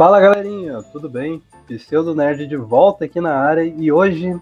[0.00, 1.42] Fala galerinha, tudo bem?
[1.66, 4.34] Pseudo Nerd de volta aqui na área e hoje,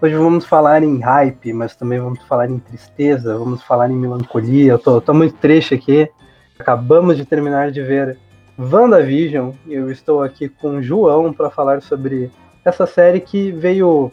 [0.00, 4.72] hoje vamos falar em hype, mas também vamos falar em tristeza, vamos falar em melancolia.
[4.72, 6.08] Eu tô, tô muito triste aqui.
[6.58, 8.16] Acabamos de terminar de ver
[8.58, 12.30] WandaVision e eu estou aqui com o João para falar sobre
[12.64, 14.10] essa série que veio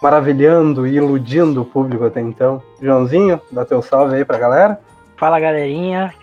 [0.00, 2.62] maravilhando e iludindo o público até então.
[2.80, 4.78] Joãozinho, dá teu salve aí pra galera.
[5.16, 6.14] Fala galerinha,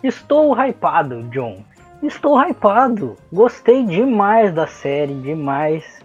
[0.00, 1.64] estou hypado, John.
[2.06, 3.16] Estou hypado.
[3.32, 6.02] Gostei demais da série, demais.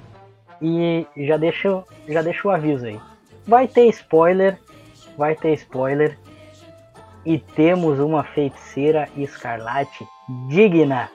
[0.62, 3.00] E já deixo, já deixo o aviso aí.
[3.46, 4.58] Vai ter spoiler,
[5.18, 6.18] vai ter spoiler.
[7.26, 10.08] E temos uma feiticeira escarlate
[10.48, 11.12] digna.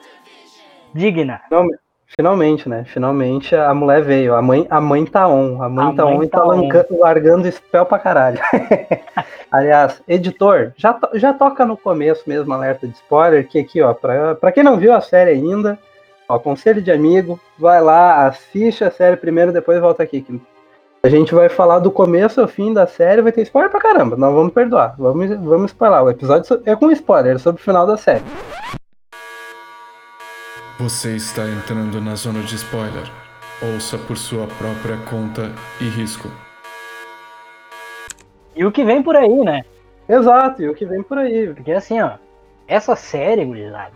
[0.93, 1.41] Digna.
[1.49, 1.79] Finalmente,
[2.17, 2.83] finalmente, né?
[2.85, 4.35] Finalmente a mulher veio.
[4.35, 5.61] A mãe, a mãe tá on.
[5.61, 8.39] A mãe A tá mãe on e tá tá largando spell pra caralho.
[9.51, 13.93] Aliás, editor, já, to- já toca no começo mesmo alerta de spoiler, que aqui, ó,
[13.93, 15.79] pra, pra quem não viu a série ainda,
[16.27, 20.21] ó, conselho de amigo, vai lá, assiste a série primeiro, depois volta aqui.
[20.21, 20.41] que
[21.03, 24.17] a gente vai falar do começo ao fim da série, vai ter spoiler pra caramba,
[24.17, 26.03] não vamos perdoar, vamos, vamos spoiler.
[26.03, 28.23] O episódio é com spoiler, sobre o final da série.
[30.79, 33.05] Você está entrando na zona de spoiler.
[33.73, 36.29] Ouça por sua própria conta e risco.
[38.55, 39.63] E o que vem por aí, né?
[40.07, 41.53] Exato, e o que vem por aí.
[41.53, 42.11] Porque assim, ó,
[42.67, 43.93] essa série, gurizada,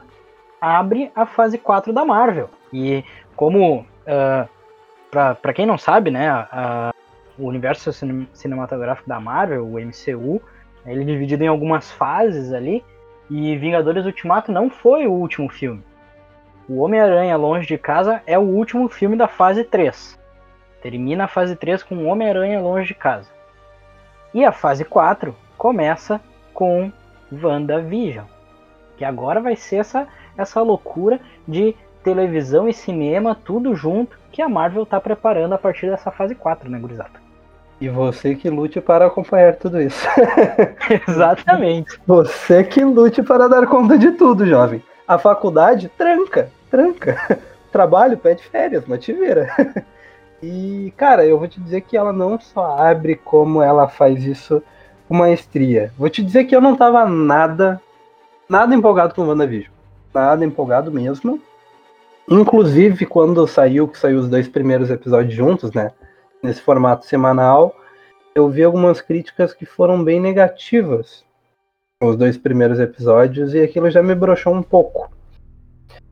[0.61, 2.49] abre a fase 4 da Marvel.
[2.71, 3.03] E
[3.35, 4.47] como, ah,
[5.11, 6.93] pra, pra quem não sabe, né, a-
[7.37, 10.41] o universo cine- cinematográfico da Marvel, o MCU,
[10.85, 12.83] ele é dividido em algumas fases ali,
[13.29, 15.81] e Vingadores Ultimato não foi o último filme.
[16.69, 20.19] O Homem-Aranha Longe de Casa é o último filme da fase 3.
[20.83, 23.27] Termina a fase 3 com o Homem-Aranha Longe de Casa.
[24.35, 26.21] E a fase 4 começa
[26.53, 26.91] com
[27.33, 28.25] WandaVision.
[28.97, 34.47] Que agora vai ser essa, essa loucura de televisão e cinema, tudo junto, que a
[34.47, 37.19] Marvel tá preparando a partir dessa fase 4, né, gurizada?
[37.81, 40.07] E você que lute para acompanhar tudo isso.
[41.09, 41.99] Exatamente.
[42.05, 44.83] Você que lute para dar conta de tudo, jovem.
[45.07, 47.39] A faculdade, tranca, tranca.
[47.71, 49.49] Trabalho, pede férias, mas te vira.
[50.41, 54.63] E, cara, eu vou te dizer que ela não só abre como ela faz isso
[55.05, 55.91] com maestria.
[55.97, 57.81] Vou te dizer que eu não tava nada,
[58.47, 59.73] nada empolgado com WandaVision.
[60.13, 61.41] Nada empolgado mesmo.
[62.25, 65.91] Inclusive, quando saiu, que saiu os dois primeiros episódios juntos, né?
[66.41, 67.75] Nesse formato semanal,
[68.33, 71.25] eu vi algumas críticas que foram bem negativas
[72.01, 75.11] os dois primeiros episódios e aquilo já me broxou um pouco.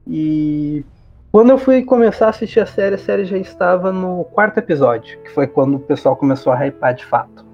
[0.09, 0.85] E
[1.31, 5.19] quando eu fui começar a assistir a série, a série já estava no quarto episódio,
[5.19, 7.45] que foi quando o pessoal começou a hypar de fato.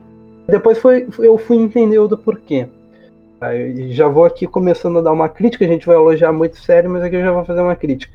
[0.47, 2.67] Depois foi, eu fui entender o do porquê.
[3.89, 7.03] Já vou aqui começando a dar uma crítica, a gente vai elogiar muito sério, mas
[7.03, 8.13] aqui eu já vou fazer uma crítica.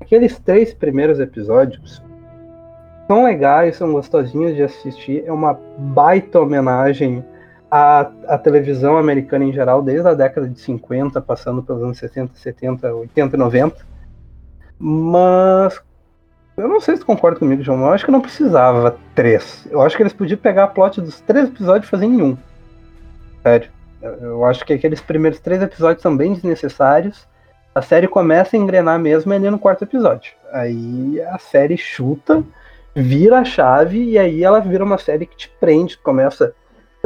[0.00, 2.02] Aqueles três primeiros episódios
[3.06, 7.24] são legais, são gostosinhos de assistir, é uma baita homenagem
[7.70, 12.32] à, à televisão americana em geral, desde a década de 50, passando pelos anos 60,
[12.34, 13.76] 70, 80 e 90.
[14.78, 15.80] Mas
[16.56, 17.80] eu não sei se tu concorda comigo, João.
[17.80, 19.66] Eu acho que não precisava três.
[19.70, 22.36] Eu acho que eles podiam pegar a plot dos três episódios e fazer em um.
[23.42, 23.70] Sério.
[24.00, 27.26] Eu- acho que aqueles primeiros três episódios são bem desnecessários.
[27.74, 30.32] A série começa a engrenar mesmo ali no quarto episódio.
[30.52, 32.42] Aí a série chuta,
[32.94, 36.52] vira a chave e aí ela vira uma série que te prende, começa a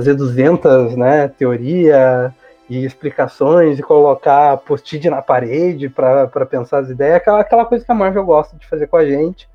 [0.02, 2.34] fazer 200, né, teoria
[2.68, 7.92] e explicações e colocar post-it na parede pra pensar as ideias, aquela, aquela coisa que
[7.92, 9.48] a Marvel gosta de fazer com a gente.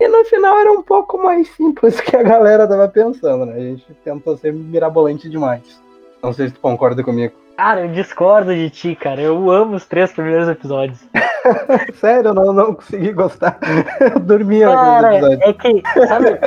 [0.00, 3.54] E no final era um pouco mais simples que a galera tava pensando, né?
[3.54, 5.80] A gente tentou ser mirabolante demais.
[6.22, 7.34] Não sei se tu concorda comigo.
[7.56, 9.20] Cara, eu discordo de ti, cara.
[9.20, 10.98] Eu amo os três primeiros episódios.
[11.94, 13.58] Sério, eu não, não consegui gostar.
[14.00, 15.48] Eu dormia Cara, naqueles episódios.
[15.48, 16.38] é que, sabe,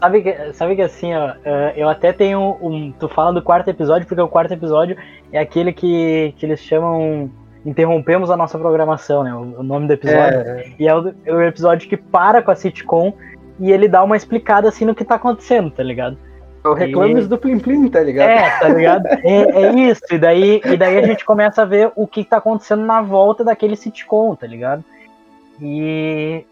[0.00, 2.92] sabe, que, sabe que assim, ó, eh, eu até tenho um.
[2.92, 4.96] Tu fala do quarto episódio, porque o quarto episódio
[5.32, 7.30] é aquele que, que eles chamam.
[7.64, 9.34] Interrompemos a nossa programação, né?
[9.34, 10.40] O, o nome do episódio.
[10.40, 13.14] É, E é o, é o episódio que para com a sitcom
[13.58, 16.18] e ele dá uma explicada assim no que tá acontecendo, tá ligado?
[16.64, 18.28] O Reclames do Plim Plim, tá ligado?
[18.30, 19.06] É, tá ligado?
[19.24, 20.02] É, é isso.
[20.12, 23.42] E daí, e daí a gente começa a ver o que tá acontecendo na volta
[23.44, 24.84] daquele sitcom, tá ligado?
[25.60, 26.44] E,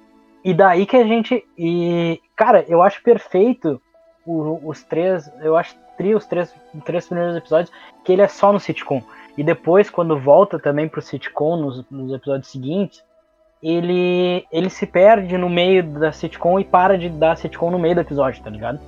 [0.44, 1.44] e daí que a gente.
[1.56, 3.80] E, cara, eu acho perfeito
[4.26, 5.30] o- os três.
[5.40, 7.72] Eu acho tri os três, os três primeiros episódios
[8.04, 9.02] que ele é só no sitcom.
[9.36, 13.02] E depois, quando volta também pro sitcom, nos, nos episódios seguintes,
[13.62, 17.94] ele, ele se perde no meio da sitcom e para de dar sitcom no meio
[17.94, 18.80] do episódio, tá ligado?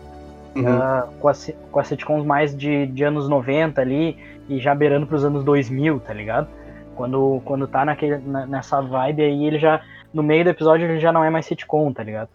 [0.55, 0.69] Uhum.
[0.69, 4.19] Ah, com, as, com as sitcoms mais de, de anos 90 ali
[4.49, 6.49] e já beirando pros anos 2000, tá ligado?
[6.95, 9.81] Quando, quando tá naquele, na- nessa vibe aí, ele já
[10.13, 12.29] no meio do episódio ele já não é mais sitcom, tá ligado?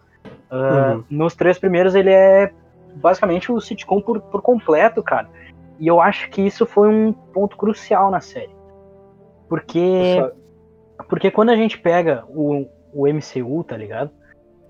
[0.50, 1.04] Uh, uhum.
[1.08, 2.52] Nos três primeiros ele é
[2.96, 5.28] basicamente o sitcom por, por completo, cara.
[5.78, 8.50] E eu acho que isso foi um ponto crucial na série.
[9.48, 10.20] Porque.
[11.08, 14.10] Porque quando a gente pega o, o MCU, tá ligado?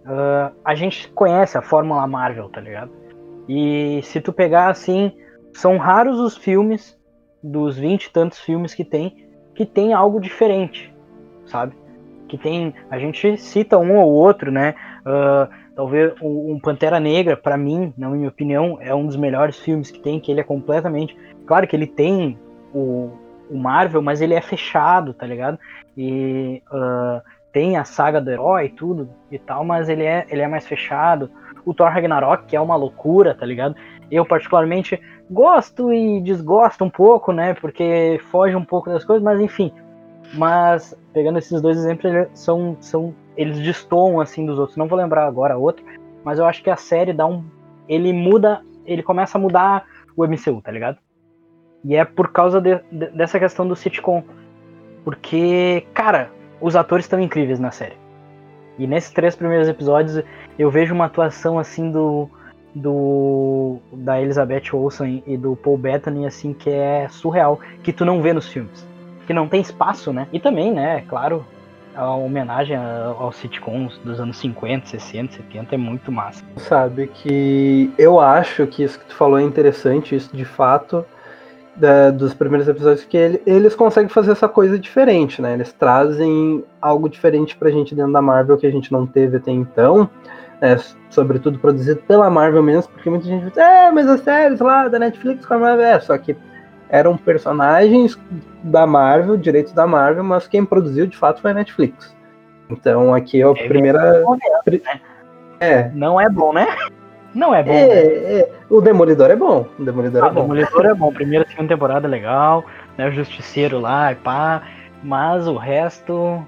[0.05, 2.93] Uh, a gente conhece a Fórmula Marvel, tá ligado?
[3.49, 5.13] E se tu pegar assim,
[5.55, 6.99] são raros os filmes,
[7.43, 10.95] dos vinte e tantos filmes que tem, que tem algo diferente,
[11.47, 11.75] sabe?
[12.29, 12.75] Que tem.
[12.91, 14.75] A gente cita um ou outro, né?
[15.01, 19.91] Uh, talvez um Pantera Negra, para mim, na minha opinião, é um dos melhores filmes
[19.91, 21.17] que tem, que ele é completamente.
[21.47, 22.39] Claro que ele tem
[22.75, 23.11] o,
[23.49, 25.59] o Marvel, mas ele é fechado, tá ligado?
[25.97, 27.23] E uh,
[27.53, 30.67] tem a saga do herói e tudo e tal, mas ele é, ele é mais
[30.67, 31.31] fechado.
[31.69, 33.75] O Thor Ragnarok, que é uma loucura, tá ligado?
[34.11, 34.99] Eu, particularmente,
[35.31, 37.53] gosto e desgosto um pouco, né?
[37.53, 39.71] Porque foge um pouco das coisas, mas enfim.
[40.33, 44.79] Mas, pegando esses dois exemplos, eles são, são, eles destoam, assim, dos outros.
[44.79, 45.85] Não vou lembrar agora outro,
[46.25, 47.45] mas eu acho que a série dá um...
[47.87, 49.85] Ele muda, ele começa a mudar
[50.17, 50.97] o MCU, tá ligado?
[51.85, 54.25] E é por causa de, de, dessa questão do sitcom.
[55.05, 56.31] Porque, cara,
[56.63, 58.08] os atores estão incríveis na série.
[58.79, 60.23] E nesses três primeiros episódios
[60.59, 62.29] eu vejo uma atuação assim do,
[62.75, 68.23] do da Elizabeth Olsen e do Paul Bettany assim que é surreal, que tu não
[68.23, 68.87] vê nos filmes,
[69.27, 70.29] que não tem espaço, né?
[70.33, 71.45] E também, né, claro,
[71.95, 76.45] a homenagem aos sitcoms dos anos 50, 60, 70 é muito massa.
[76.57, 81.05] Sabe que eu acho que isso que tu falou é interessante, isso de fato
[81.79, 85.55] da, dos primeiros episódios que ele, eles conseguem fazer essa coisa diferente, né?
[85.55, 89.51] Eles trazem algo diferente pra gente dentro da Marvel que a gente não teve até
[89.51, 90.11] então,
[90.61, 90.77] né?
[91.09, 94.99] sobretudo produzido pela Marvel mesmo, porque muita gente diz, é, mas as séries lá da
[94.99, 96.37] Netflix com a Marvel, é, só que
[96.89, 98.19] eram personagens
[98.63, 102.15] da Marvel, direitos da Marvel, mas quem produziu de fato foi a Netflix.
[102.71, 104.25] Então aqui é a é primeira.
[104.67, 104.81] Né?
[105.61, 105.91] É.
[105.95, 106.67] Não é bom, né?
[107.35, 107.73] Não é bom.
[107.73, 108.41] É, né?
[108.41, 109.67] é, o Demolidor é bom.
[109.79, 110.43] O Demolidor ah, é bom.
[110.43, 111.13] Demolidor é bom.
[111.13, 112.65] Primeira e segunda temporada é legal,
[112.97, 113.09] né?
[113.09, 114.63] O Justiceiro lá e pá.
[115.03, 116.45] Mas o resto.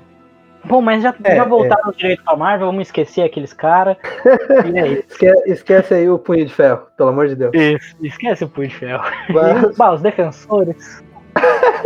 [0.64, 1.92] Bom, mas já, é, já voltaram é.
[1.96, 3.96] direito pra Marvel, vamos esquecer aqueles caras.
[5.08, 7.52] esquece, esquece, aí o Punho de Ferro, pelo amor de Deus.
[7.54, 9.02] Isso, esquece o Punho de Ferro.
[9.30, 9.76] Mas...
[9.78, 11.02] bah, os defensores.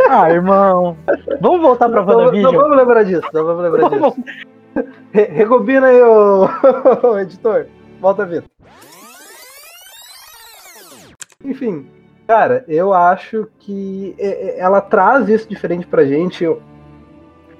[0.09, 0.97] ah, irmão.
[1.39, 2.43] Vamos voltar pra WandaVision?
[2.43, 4.15] Não, não vamos lembrar disso, não vamos lembrar disso.
[5.13, 6.49] Rebobina aí, o
[7.19, 7.67] editor.
[7.99, 8.49] Volta, Vitor.
[11.43, 11.85] Enfim,
[12.27, 16.43] cara, eu acho que é, é, ela traz isso diferente pra gente.
[16.43, 16.61] Eu,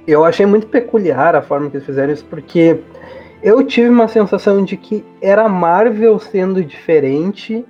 [0.07, 2.81] eu achei muito peculiar a forma que eles fizeram isso, porque
[3.43, 7.65] eu tive uma sensação de que era a Marvel sendo diferente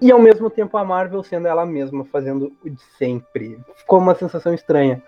[0.00, 3.58] e ao mesmo tempo a Marvel sendo ela mesma, fazendo o de sempre.
[3.76, 5.02] Ficou uma sensação estranha.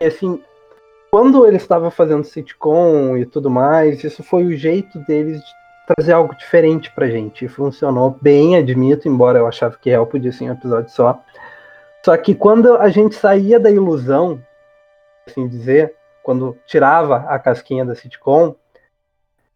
[0.00, 0.40] E, assim,
[1.10, 6.12] quando eles estavam fazendo sitcom e tudo mais, isso foi o jeito deles de trazer
[6.12, 7.44] algo diferente pra gente.
[7.44, 11.22] E funcionou bem, admito, embora eu achava que real podia ser um episódio só.
[12.04, 14.40] Só que quando a gente saía da ilusão,
[15.26, 18.54] assim dizer, quando tirava a casquinha da sitcom,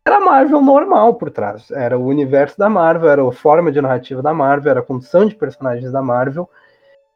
[0.05, 1.71] era a Marvel normal por trás.
[1.71, 5.27] Era o universo da Marvel, era a forma de narrativa da Marvel, era a condição
[5.27, 6.49] de personagens da Marvel.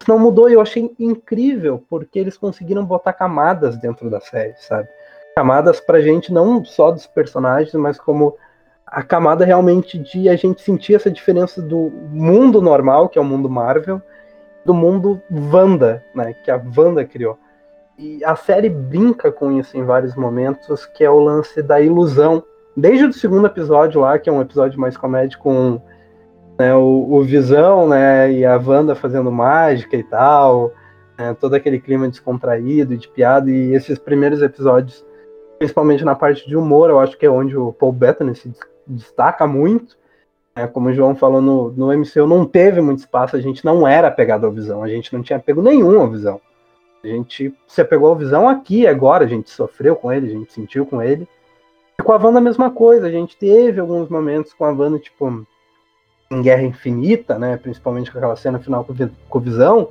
[0.00, 4.54] Isso não mudou e eu achei incrível, porque eles conseguiram botar camadas dentro da série,
[4.58, 4.88] sabe?
[5.34, 8.36] Camadas pra gente não só dos personagens, mas como
[8.94, 13.24] a camada realmente de a gente sentir essa diferença do mundo normal, que é o
[13.24, 14.00] mundo Marvel,
[14.64, 17.36] do mundo Wanda, né, que a Wanda criou.
[17.98, 22.44] E a série brinca com isso em vários momentos, que é o lance da ilusão.
[22.76, 25.80] Desde o segundo episódio lá, que é um episódio mais comédia com
[26.56, 30.70] né, o, o, Visão, né, e a Wanda fazendo mágica e tal,
[31.18, 35.04] né, todo aquele clima descontraído, de piada, e esses primeiros episódios,
[35.58, 38.48] principalmente na parte de humor, eu acho que é onde o Paul Bettany se
[38.86, 39.96] destaca muito.
[40.54, 40.66] Né?
[40.66, 44.08] Como o João falou, no, no MCU não teve muito espaço, a gente não era
[44.08, 46.40] apegado à visão, a gente não tinha apego nenhum à visão.
[47.02, 50.52] A gente se apegou à visão aqui, agora, a gente sofreu com ele, a gente
[50.52, 51.28] sentiu com ele.
[51.98, 54.98] E com a Wanda a mesma coisa, a gente teve alguns momentos com a Wanda,
[54.98, 55.46] tipo,
[56.30, 57.58] em Guerra Infinita, né?
[57.58, 58.94] Principalmente com aquela cena final com,
[59.28, 59.90] com Visão.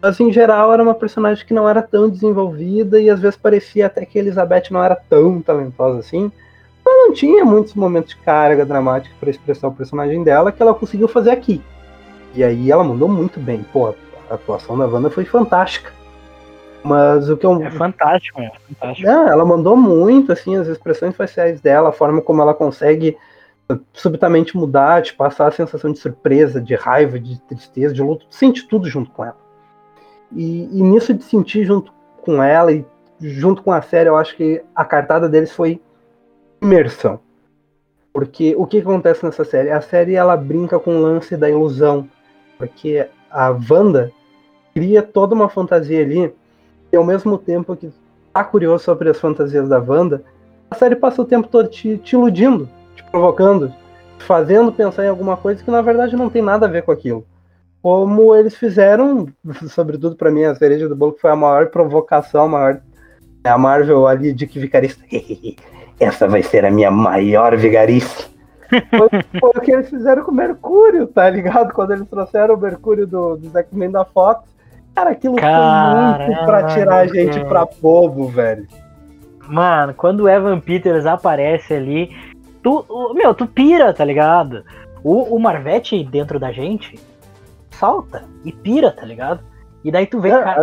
[0.00, 3.86] Mas em geral era uma personagem que não era tão desenvolvida e às vezes parecia
[3.86, 6.32] até que Elizabeth não era tão talentosa assim
[7.06, 11.08] não tinha muitos momentos de carga dramática para expressar o personagem dela que ela conseguiu
[11.08, 11.62] fazer aqui.
[12.34, 13.64] E aí ela mandou muito bem.
[13.72, 13.88] Pô,
[14.30, 15.92] a atuação da Wanda foi fantástica.
[16.82, 17.62] Mas o que eu.
[17.62, 19.06] É fantástico, é fantástico.
[19.06, 23.16] Não, ela mandou muito, assim, as expressões faciais dela, a forma como ela consegue
[23.92, 28.66] subitamente mudar, te passar a sensação de surpresa, de raiva, de tristeza, de luto, sente
[28.66, 29.36] tudo junto com ela.
[30.32, 31.92] E, e nisso de sentir junto
[32.22, 32.84] com ela e
[33.20, 35.80] junto com a série, eu acho que a cartada deles foi
[36.60, 37.20] imersão.
[38.12, 39.70] Porque o que acontece nessa série?
[39.70, 42.08] A série ela brinca com o lance da ilusão.
[42.58, 44.10] Porque a Wanda
[44.74, 46.32] cria toda uma fantasia ali,
[46.92, 47.90] e ao mesmo tempo que
[48.32, 50.22] tá curioso sobre as fantasias da Wanda,
[50.70, 53.72] a série passa o tempo todo te, te iludindo, te provocando,
[54.18, 56.92] te fazendo pensar em alguma coisa que na verdade não tem nada a ver com
[56.92, 57.24] aquilo.
[57.82, 59.26] Como eles fizeram,
[59.68, 62.80] sobretudo para mim, a cereja do bolo que foi a maior provocação, a maior.
[63.42, 65.02] A Marvel ali de que vigarista.
[66.00, 68.28] Essa vai ser a minha maior vigarice.
[68.70, 69.08] Foi,
[69.40, 71.72] foi, o que eles fizeram com o Mercúrio, tá ligado?
[71.72, 74.48] Quando eles trouxeram o Mercúrio do, do X-Men da Fox.
[74.94, 77.46] Cara, aquilo Caramba, foi muito pra tirar a gente cara.
[77.46, 78.66] pra bobo, velho.
[79.48, 82.16] Mano, quando o Evan Peters aparece ali,
[82.62, 84.64] tu, meu, tu pira, tá ligado?
[85.02, 86.98] O, o Marvete dentro da gente
[87.70, 89.40] salta e pira, tá ligado?
[89.82, 90.62] E daí tu vê, é, cara, é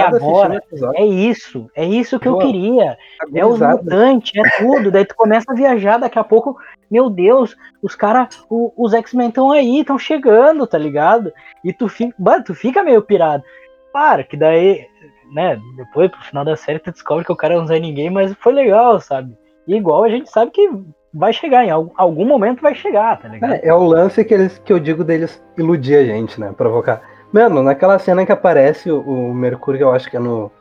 [0.00, 0.62] agora,
[0.94, 2.42] é isso, é isso que Boa.
[2.42, 2.96] eu queria.
[3.34, 4.90] É os mutantes, é tudo.
[4.90, 6.56] daí tu começa a viajar, daqui a pouco,
[6.90, 11.30] meu Deus, os caras, os X-Men estão aí, estão chegando, tá ligado?
[11.62, 13.44] E tu fica, tu fica meio pirado.
[13.92, 14.86] Claro que daí,
[15.32, 18.32] né, depois pro final da série tu descobre que o cara não é ninguém, mas
[18.40, 19.36] foi legal, sabe?
[19.68, 20.70] E igual a gente sabe que
[21.12, 23.52] vai chegar, em algum, algum momento vai chegar, tá ligado?
[23.52, 26.52] É, é o lance que, eles, que eu digo deles iludir a gente, né?
[26.56, 27.13] Provocar.
[27.34, 30.52] Mano, naquela cena que aparece o, o Mercúrio, eu acho que é no,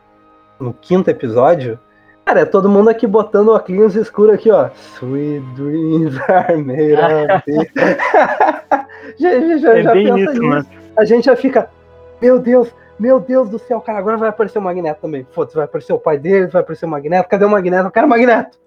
[0.59, 1.77] no quinto episódio,
[2.25, 4.69] Cara, é todo mundo aqui botando o óculos escuro aqui, ó.
[4.95, 7.43] Sweet dreams are made of
[9.19, 10.65] já, já, é já bem isso, mano.
[10.97, 11.69] A gente já fica,
[12.19, 15.27] meu Deus, meu Deus do céu, cara, agora vai aparecer o Magneto também.
[15.31, 17.29] Foda-se, vai aparecer o pai dele, vai aparecer o Magneto.
[17.29, 17.87] Cadê o Magneto?
[17.87, 18.57] Eu quero o Magneto.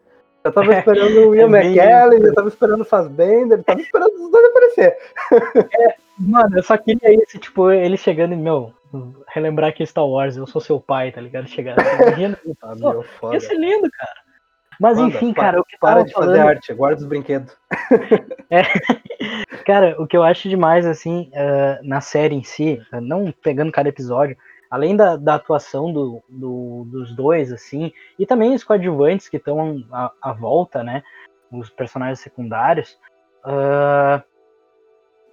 [0.44, 4.14] Eu tava esperando o Ian é McKellen, eu tava esperando o Fassbender, eu tava esperando
[4.14, 4.96] os dois aparecer.
[5.74, 8.72] É, mano, eu só queria esse, tipo, ele chegando e, meu,
[9.28, 11.48] relembrar que Star Wars, eu sou seu pai, tá ligado?
[11.48, 11.76] Chegar
[12.16, 12.36] rindo.
[12.62, 13.34] ah, meu, foda.
[13.34, 14.26] Ia ser lindo, cara.
[14.78, 16.28] Mas Manda, enfim, cara, o que para de falando...
[16.28, 17.56] fazer arte, guarda os brinquedos.
[18.50, 18.62] é,
[19.64, 23.88] cara, o que eu acho demais, assim, uh, na série em si, não pegando cada
[23.88, 24.36] episódio,
[24.70, 29.82] além da, da atuação do, do, dos dois, assim, e também os coadjuvantes que estão
[29.90, 31.02] à, à, volta, né,
[31.50, 32.98] os personagens secundários,
[33.44, 34.22] uh,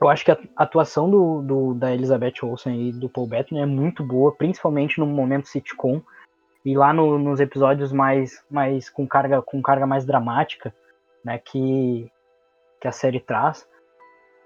[0.01, 3.65] eu acho que a atuação do, do, da Elizabeth Olsen e do Paul Bettany é
[3.65, 6.01] muito boa, principalmente no momento sitcom
[6.65, 10.73] e lá no, nos episódios mais, mais com carga com carga mais dramática,
[11.23, 12.11] né, que,
[12.81, 13.67] que a série traz.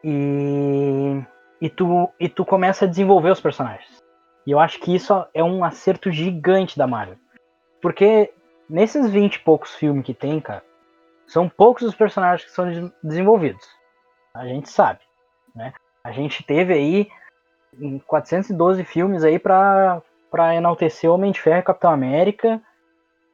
[0.03, 1.21] E,
[1.59, 4.03] e, tu, e tu começa a desenvolver os personagens.
[4.45, 7.17] E eu acho que isso é um acerto gigante da Marvel.
[7.81, 8.33] Porque
[8.69, 10.63] nesses 20 e poucos filmes que tem, cara,
[11.27, 13.67] são poucos os personagens que são desenvolvidos.
[14.33, 14.99] A gente sabe.
[15.57, 15.73] Né?
[16.03, 17.07] A gente teve aí
[18.05, 20.01] 412 filmes aí para
[20.55, 22.61] enaltecer o Homem de Ferro e Capitão América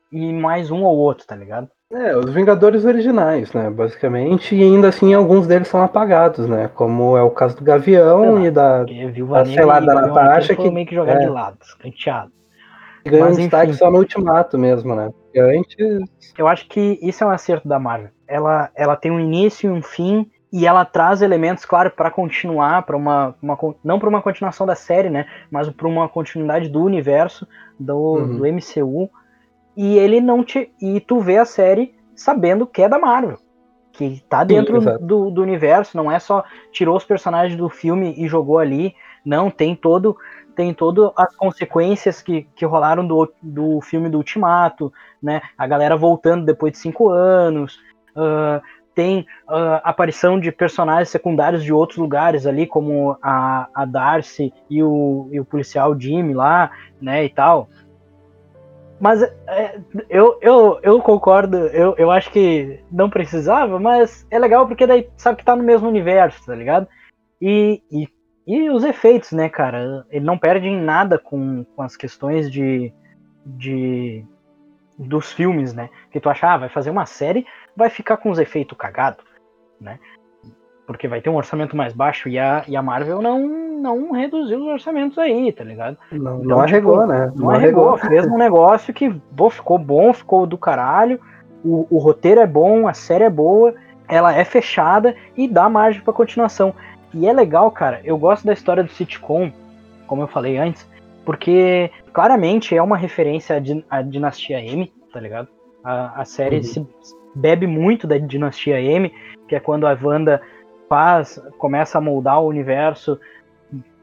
[0.09, 1.69] e mais um ou outro, tá ligado?
[1.91, 7.15] É, os Vingadores originais, né, basicamente, e ainda assim alguns deles são apagados, né, como
[7.15, 10.87] é o caso do Gavião lá, e da, da sei lá, da Natasha, que meio
[10.87, 12.31] que jogar é, de lado, canteado.
[13.05, 16.09] Ganhou um destaque só no Ultimato mesmo, né, porque antes...
[16.35, 19.77] Eu acho que isso é um acerto da Marvel, ela, ela tem um início e
[19.77, 24.21] um fim, e ela traz elementos, claro, para continuar, para uma, uma, não para uma
[24.21, 27.47] continuação da série, né, mas para uma continuidade do universo
[27.79, 28.37] do, uhum.
[28.37, 29.09] do MCU.
[29.75, 33.39] E ele não te e tu vê a série sabendo que é da Marvel,
[33.91, 38.13] que tá dentro Sim, do, do universo, não é só tirou os personagens do filme
[38.15, 38.93] e jogou ali,
[39.25, 40.15] não tem todo
[40.55, 45.41] tem todo as consequências que, que rolaram do, do filme do Ultimato, né?
[45.57, 47.79] A galera voltando depois de cinco anos,
[48.15, 48.61] uh,
[48.93, 54.83] tem uh, aparição de personagens secundários de outros lugares ali, como a, a Darcy e
[54.83, 56.71] o, e o policial Jimmy lá,
[57.01, 57.69] né, e tal.
[58.99, 64.65] Mas é, eu, eu, eu concordo, eu, eu acho que não precisava, mas é legal
[64.65, 66.87] porque daí sabe que tá no mesmo universo, tá ligado?
[67.41, 68.07] E, e,
[68.47, 70.05] e os efeitos, né, cara?
[70.09, 72.93] Ele não perde em nada com, com as questões de,
[73.45, 74.25] de
[74.97, 75.89] dos filmes, né?
[76.11, 77.45] Que tu acha, ah, vai fazer uma série,
[77.75, 79.25] vai ficar com os efeitos cagados,
[79.79, 79.99] né?
[80.85, 84.59] Porque vai ter um orçamento mais baixo e a, e a Marvel não, não reduziu
[84.59, 85.97] os orçamentos aí, tá ligado?
[86.11, 87.31] Não, então, não arregou, tipo, né?
[87.35, 89.13] Não, não arregou, fez um negócio que
[89.51, 91.19] ficou bom, ficou do caralho,
[91.63, 93.73] o, o roteiro é bom, a série é boa,
[94.07, 96.73] ela é fechada e dá margem para continuação.
[97.13, 99.51] E é legal, cara, eu gosto da história do sitcom,
[100.07, 100.87] como eu falei antes,
[101.25, 105.47] porque claramente é uma referência à, à Dinastia M, tá ligado?
[105.83, 106.63] A, a série uhum.
[106.63, 106.87] se
[107.35, 109.11] bebe muito da Dinastia M,
[109.47, 110.41] que é quando a Wanda
[110.87, 113.19] faz, começa a moldar o universo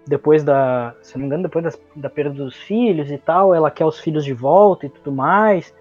[0.06, 3.70] depois da, se não me engano, depois da, da perda dos filhos e tal, ela
[3.70, 5.74] quer os filhos de volta e tudo mais,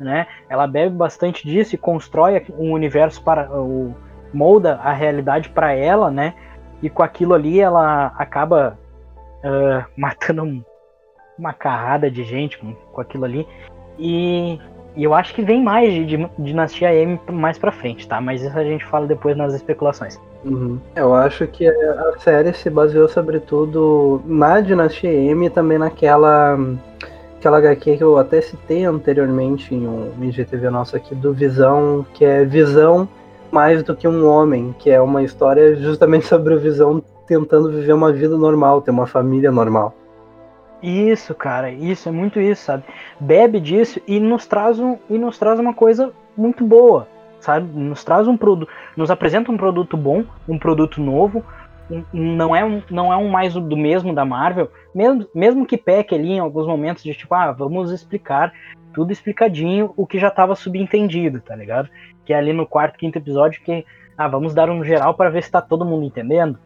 [0.00, 0.26] né?
[0.48, 3.94] Ela bebe bastante disso e constrói um universo para o
[4.32, 6.34] molda a realidade para ela, né?
[6.82, 8.78] E com aquilo ali ela acaba
[9.44, 10.64] uh, matando um,
[11.38, 13.46] uma carrada de gente com, com aquilo ali.
[13.98, 14.58] E,
[14.96, 18.20] e, eu acho que vem mais de, de Dinastia M mais pra frente, tá?
[18.20, 20.18] Mas isso a gente fala depois nas especulações.
[20.44, 20.78] Uhum.
[20.94, 26.58] Eu acho que a série se baseou sobretudo na Dinastia M e também naquela
[27.38, 32.24] aquela HQ que eu até citei anteriormente em um IGTV nosso aqui do Visão, que
[32.24, 33.08] é Visão
[33.50, 37.92] mais do que um homem, que é uma história justamente sobre o Visão tentando viver
[37.92, 39.94] uma vida normal, ter uma família normal.
[40.82, 42.84] Isso, cara, isso é muito isso, sabe?
[43.18, 47.08] Bebe disso e nos traz um e nos traz uma coisa muito boa,
[47.40, 47.66] sabe?
[47.66, 51.44] Nos traz um produto, nos apresenta um produto bom, um produto novo,
[52.12, 56.14] não é um, não é um mais do mesmo da Marvel, mesmo, mesmo que peque
[56.14, 58.52] ali em alguns momentos de tipo, ah, vamos explicar
[58.92, 61.88] tudo explicadinho, o que já estava subentendido, tá ligado?
[62.24, 63.84] Que é ali no quarto, quinto episódio que,
[64.16, 66.58] ah, vamos dar um geral para ver se tá todo mundo entendendo.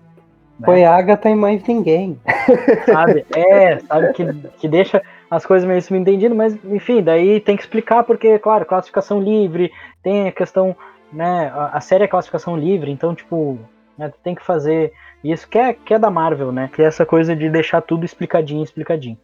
[0.62, 0.66] Né?
[0.66, 2.18] Foi Agatha e mais ninguém.
[2.86, 3.26] Sabe?
[3.36, 4.24] É, sabe que,
[4.58, 9.20] que deixa as coisas meio subentendidas, mas enfim, daí tem que explicar porque, claro, classificação
[9.20, 10.76] livre, tem a questão,
[11.12, 13.58] né, a, a série é classificação livre, então, tipo,
[13.98, 14.92] né, tem que fazer
[15.24, 18.04] isso que é, que é da Marvel, né, que é essa coisa de deixar tudo
[18.04, 19.18] explicadinho, explicadinho.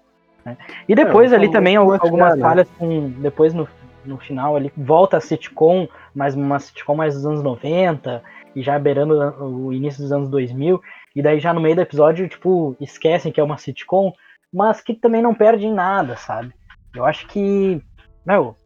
[0.45, 0.57] Né?
[0.89, 3.69] E depois é, ali também algumas falhas com, depois no,
[4.05, 8.23] no final ali, volta a sitcom, mas uma sitcom mais dos anos 90,
[8.57, 10.81] e já beirando o início dos anos 2000,
[11.15, 14.13] e daí já no meio do episódio, tipo, esquecem que é uma sitcom,
[14.53, 16.53] mas que também não perde em nada, sabe?
[16.95, 17.83] Eu acho que.
[18.25, 18.57] Meu,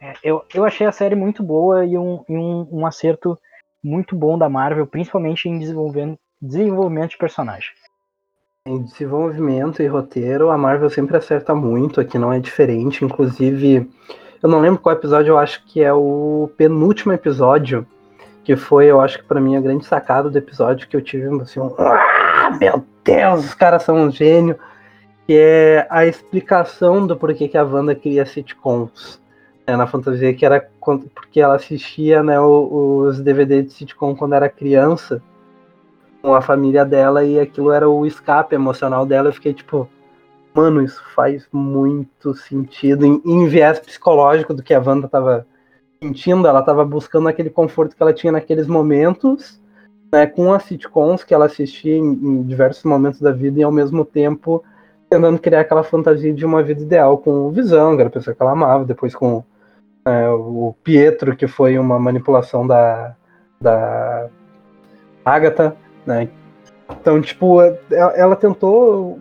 [0.00, 3.38] é, eu, eu achei a série muito boa e um, e um, um acerto
[3.82, 7.70] muito bom da Marvel, principalmente em desenvolvimento, desenvolvimento de personagem.
[8.66, 13.04] Em desenvolvimento e roteiro, a Marvel sempre acerta muito, aqui não é diferente.
[13.04, 13.88] Inclusive,
[14.42, 17.86] eu não lembro qual episódio, eu acho que é o penúltimo episódio
[18.46, 21.26] que foi, eu acho que para mim, a grande sacada do episódio que eu tive
[21.42, 24.56] assim, um, ah, meu Deus, os caras são um gênio,
[25.26, 29.20] que é a explicação do porquê que a Wanda cria sitcoms
[29.66, 30.64] né, na fantasia, que era
[31.12, 35.20] porque ela assistia né, os DVDs de sitcom quando era criança,
[36.22, 39.30] com a família dela, e aquilo era o escape emocional dela.
[39.30, 39.88] Eu fiquei tipo,
[40.54, 45.44] mano, isso faz muito sentido em, em viés psicológico do que a Wanda tava
[46.02, 49.60] sentindo, ela estava buscando aquele conforto que ela tinha naqueles momentos,
[50.12, 53.72] né, com as sitcoms que ela assistia em, em, diversos momentos da vida e ao
[53.72, 54.62] mesmo tempo
[55.08, 58.34] tentando criar aquela fantasia de uma vida ideal com o Visão, que era a pessoa
[58.34, 59.44] que ela amava, depois com
[60.04, 63.14] é, o Pietro, que foi uma manipulação da,
[63.60, 64.28] da
[65.24, 66.28] Agatha, né?
[66.90, 69.18] Então, tipo, ela, ela tentou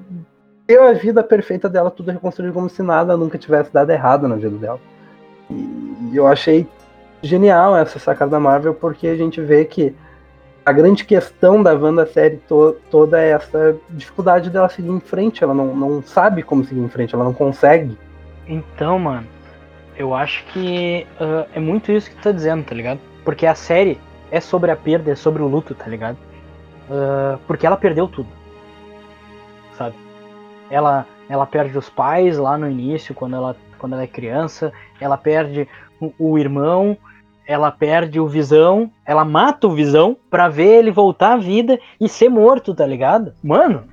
[0.68, 4.36] ter a vida perfeita dela, tudo reconstruído como se nada nunca tivesse dado errado na
[4.36, 4.80] vida dela.
[5.50, 6.68] E eu achei
[7.22, 9.96] genial essa sacada da Marvel, porque a gente vê que
[10.66, 15.44] a grande questão da Wanda série to toda é essa dificuldade dela seguir em frente.
[15.44, 17.98] Ela não, não sabe como seguir em frente, ela não consegue.
[18.48, 19.28] Então, mano,
[19.98, 23.00] eu acho que uh, é muito isso que tu tá dizendo, tá ligado?
[23.24, 24.00] Porque a série
[24.32, 26.18] é sobre a perda, é sobre o luto, tá ligado?
[26.90, 28.30] Uh, porque ela perdeu tudo.
[29.78, 29.96] Sabe?
[30.70, 35.16] Ela, ela perde os pais lá no início, quando ela quando ela é criança, ela
[35.16, 35.68] perde
[36.18, 36.98] o, irmão,
[37.48, 42.10] ela perde o Visão, ela mata o Visão pra ver ele voltar à vida e
[42.10, 43.32] ser morto, tá ligado?
[43.44, 43.84] Mano.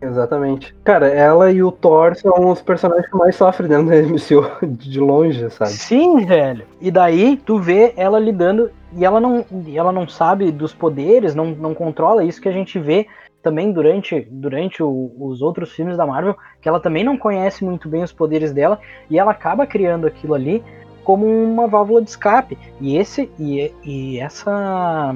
[0.00, 0.74] Exatamente.
[0.84, 5.00] Cara, ela e o Thor são os personagens que mais sofrem dentro da MCU de
[5.00, 5.72] longe, sabe?
[5.72, 6.64] Sim, velho.
[6.80, 9.44] E daí tu vê ela lidando e ela não,
[9.74, 13.06] ela não sabe dos poderes, não, não controla isso que a gente vê
[13.42, 17.88] também durante, durante o, os outros filmes da Marvel, que ela também não conhece muito
[17.88, 20.62] bem os poderes dela, e ela acaba criando aquilo ali
[21.04, 22.58] como uma válvula de escape.
[22.80, 25.14] E esse e, e essa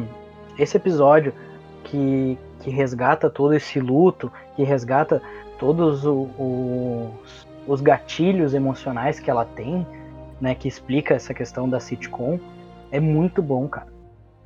[0.56, 1.32] esse episódio
[1.84, 5.20] que, que resgata todo esse luto, que resgata
[5.58, 9.86] todos os, os gatilhos emocionais que ela tem,
[10.40, 12.38] né, que explica essa questão da sitcom,
[12.90, 13.88] é muito bom, cara.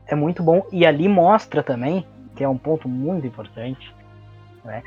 [0.07, 3.95] É muito bom e ali mostra também que é um ponto muito importante,
[4.65, 4.83] né?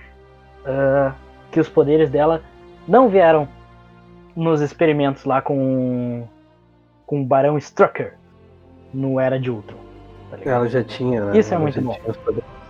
[0.63, 1.13] Uh,
[1.51, 2.41] que os poderes dela
[2.87, 3.47] não vieram
[4.35, 6.27] nos experimentos lá com
[7.05, 8.15] com o Barão Strucker
[8.93, 9.77] no Era de Ultron.
[10.29, 11.37] Tá ela já tinha, né?
[11.37, 11.97] Isso é muito bom.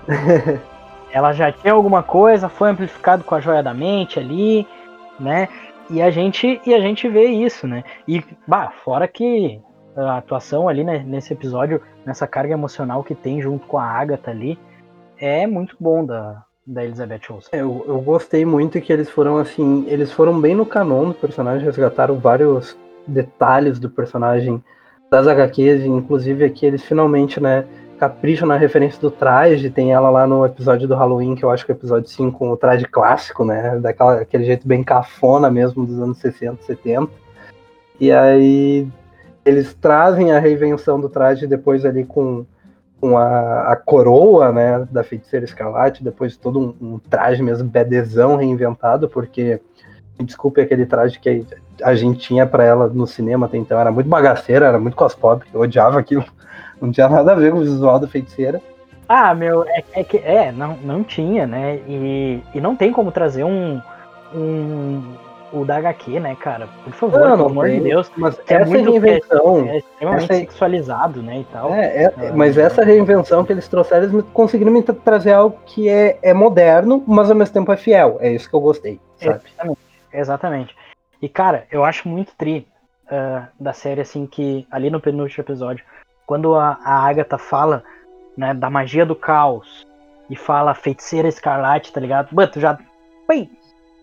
[1.12, 4.68] ela já tinha alguma coisa, foi amplificado com a joia da mente ali,
[5.20, 5.50] né?
[5.90, 7.84] E a gente e a gente vê isso, né?
[8.08, 9.60] E bah, fora que
[9.96, 14.30] a atuação ali né, nesse episódio, nessa carga emocional que tem junto com a Agatha
[14.30, 14.60] ali,
[15.20, 17.50] é muito bom da, da Elizabeth Olsen.
[17.52, 21.14] É, eu, eu gostei muito que eles foram assim, eles foram bem no canon do
[21.14, 22.78] personagem, resgataram vários
[23.08, 24.64] detalhes do personagem
[25.10, 27.66] das HQs, inclusive aqui eles finalmente, né,
[27.98, 31.66] capricham na referência do traje, tem ela lá no episódio do Halloween, que eu acho
[31.66, 35.50] que é o episódio 5, com o traje clássico, né, daquela, aquele jeito bem cafona
[35.50, 37.10] mesmo dos anos 60, 70.
[38.00, 38.88] E aí
[39.44, 42.46] eles trazem a reinvenção do traje depois ali com,
[43.00, 48.36] com a, a coroa, né, da feiticeira escarlate, depois todo um, um traje mesmo bedezão
[48.36, 49.62] reinventado, porque
[50.20, 51.46] desculpe aquele traje que
[51.84, 55.48] a gente tinha para ela no cinema até então, era muito bagaceira, era muito cospobre,
[55.54, 56.26] eu odiava aquilo,
[56.82, 58.62] não tinha nada a ver com o visual da feiticeira.
[59.08, 61.78] Ah, meu, é, é que é, não, não tinha, né?
[61.88, 63.82] E, e não tem como trazer um,
[64.36, 65.02] um
[65.52, 66.68] o da HQ, né, cara?
[66.84, 68.12] Por favor, não, pelo amor de Deus.
[68.18, 69.68] Mas é essa muito, reinvenção.
[69.68, 70.34] É, é extremamente essa...
[70.34, 71.40] sexualizado, né?
[71.40, 71.74] E tal.
[71.74, 75.90] É, é, é, mas essa reinvenção que eles trouxeram, eles conseguiram me trazer algo que
[75.90, 78.18] é, é moderno, mas ao mesmo tempo é fiel.
[78.20, 79.00] É isso que eu gostei.
[79.18, 79.42] Sabe?
[79.46, 79.80] Exatamente.
[80.12, 80.76] Exatamente.
[81.22, 82.68] E, cara, eu acho muito tri
[83.06, 85.84] uh, da série, assim, que ali no penúltimo episódio,
[86.26, 87.84] quando a, a Agatha fala
[88.38, 89.88] né, da magia do caos
[90.30, 92.30] e fala feiticeira escarlate, tá ligado?
[92.34, 92.78] Mano, tu já.
[93.28, 93.50] Bem,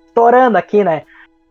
[0.07, 1.03] estourando aqui, né?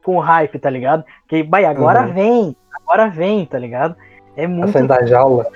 [0.04, 1.04] Com hype, tá ligado?
[1.28, 2.14] Que, vai, agora uhum.
[2.14, 3.96] vem, agora vem, tá ligado?
[4.36, 4.72] É muito.
[4.72, 5.48] Saindo da jaula.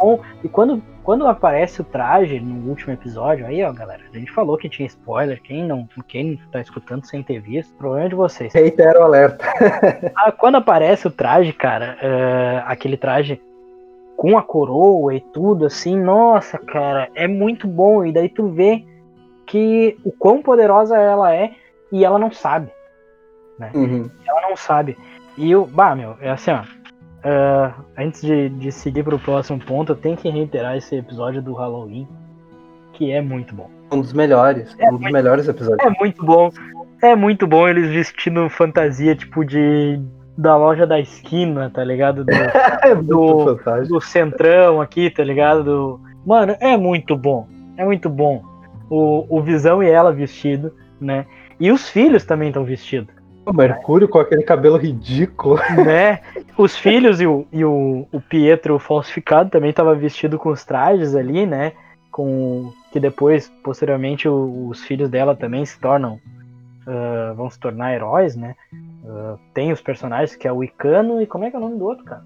[0.00, 0.20] bom.
[0.42, 4.56] E quando, quando aparece o traje no último episódio, aí, ó, galera, a gente falou
[4.56, 5.40] que tinha spoiler.
[5.42, 8.52] Quem não, quem tá escutando sem ter visto, problema de vocês.
[8.52, 9.44] Reitero o alerta.
[10.16, 13.40] ah, quando aparece o traje, cara, uh, aquele traje
[14.16, 18.04] com a coroa e tudo, assim, nossa, cara, é muito bom.
[18.04, 18.84] E daí tu vê
[19.46, 21.52] que o quão poderosa ela é
[21.90, 22.70] e ela não sabe
[23.60, 23.70] né?
[23.74, 24.10] Uhum.
[24.26, 24.96] Ela não sabe.
[25.36, 26.62] E eu, bah, meu, é assim, ó.
[27.20, 31.52] Uh, antes de, de seguir pro próximo ponto, eu tenho que reiterar esse episódio do
[31.52, 32.08] Halloween,
[32.94, 33.70] que é muito bom.
[33.92, 35.86] Um dos melhores, é um dos muito, melhores episódios.
[35.86, 36.50] É muito bom.
[37.02, 40.00] É muito bom eles vestindo fantasia, tipo, de.
[40.38, 42.24] Da loja da esquina, tá ligado?
[42.24, 42.32] Do,
[42.82, 43.54] é do,
[43.86, 45.62] do centrão aqui, tá ligado?
[45.62, 46.00] Do...
[46.24, 47.46] Mano, é muito bom.
[47.76, 48.42] É muito bom.
[48.88, 51.26] O, o Visão e ela vestido, né?
[51.58, 53.19] E os filhos também estão vestidos.
[53.46, 55.58] O Mercúrio com aquele cabelo ridículo.
[55.84, 56.20] Né?
[56.56, 61.14] Os filhos e o, e o, o Pietro falsificado também tava vestido com os trajes
[61.14, 61.72] ali, né?
[62.10, 66.20] Com que depois, posteriormente, o, os filhos dela também se tornam.
[66.86, 68.54] Uh, vão se tornar heróis, né?
[69.04, 71.78] Uh, tem os personagens que é o Icano e como é que é o nome
[71.78, 72.22] do outro, cara?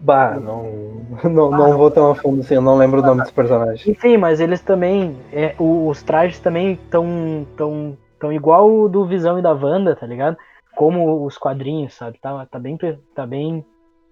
[0.00, 3.22] Bah, não, não, ah, não vou tão a fundo assim, eu não lembro o nome
[3.22, 3.86] dos personagens.
[3.86, 5.16] Enfim, mas eles também.
[5.32, 10.06] É, os trajes também estão tão, tão igual o do Visão e da Wanda, tá
[10.06, 10.38] ligado?
[10.74, 12.18] como os quadrinhos, sabe?
[12.18, 12.78] Tá, tá, bem,
[13.14, 13.64] tá bem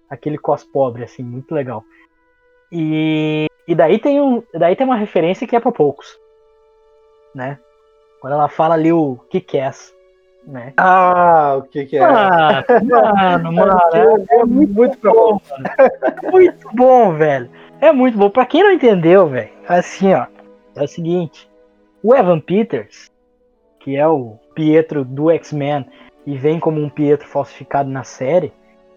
[0.09, 1.83] aquele cos pobre, assim, muito legal.
[2.71, 6.17] E, e daí, tem um, daí tem uma referência que é para poucos,
[7.33, 7.59] né?
[8.19, 9.71] Quando ela fala ali o que que é,
[10.45, 10.73] né?
[10.77, 12.03] Ah, o que que é?
[12.03, 16.31] Ah, mano, mano, é, é muito, muito bom, mano.
[16.31, 17.49] Muito bom, velho.
[17.81, 18.29] É muito bom.
[18.29, 20.27] Pra quem não entendeu, velho, assim, ó,
[20.75, 21.49] é o seguinte.
[22.03, 23.10] O Evan Peters,
[23.83, 25.85] que é o Pietro do X-Men,
[26.25, 28.53] e vem como um Pietro falsificado na série,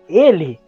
[0.08, 0.58] ele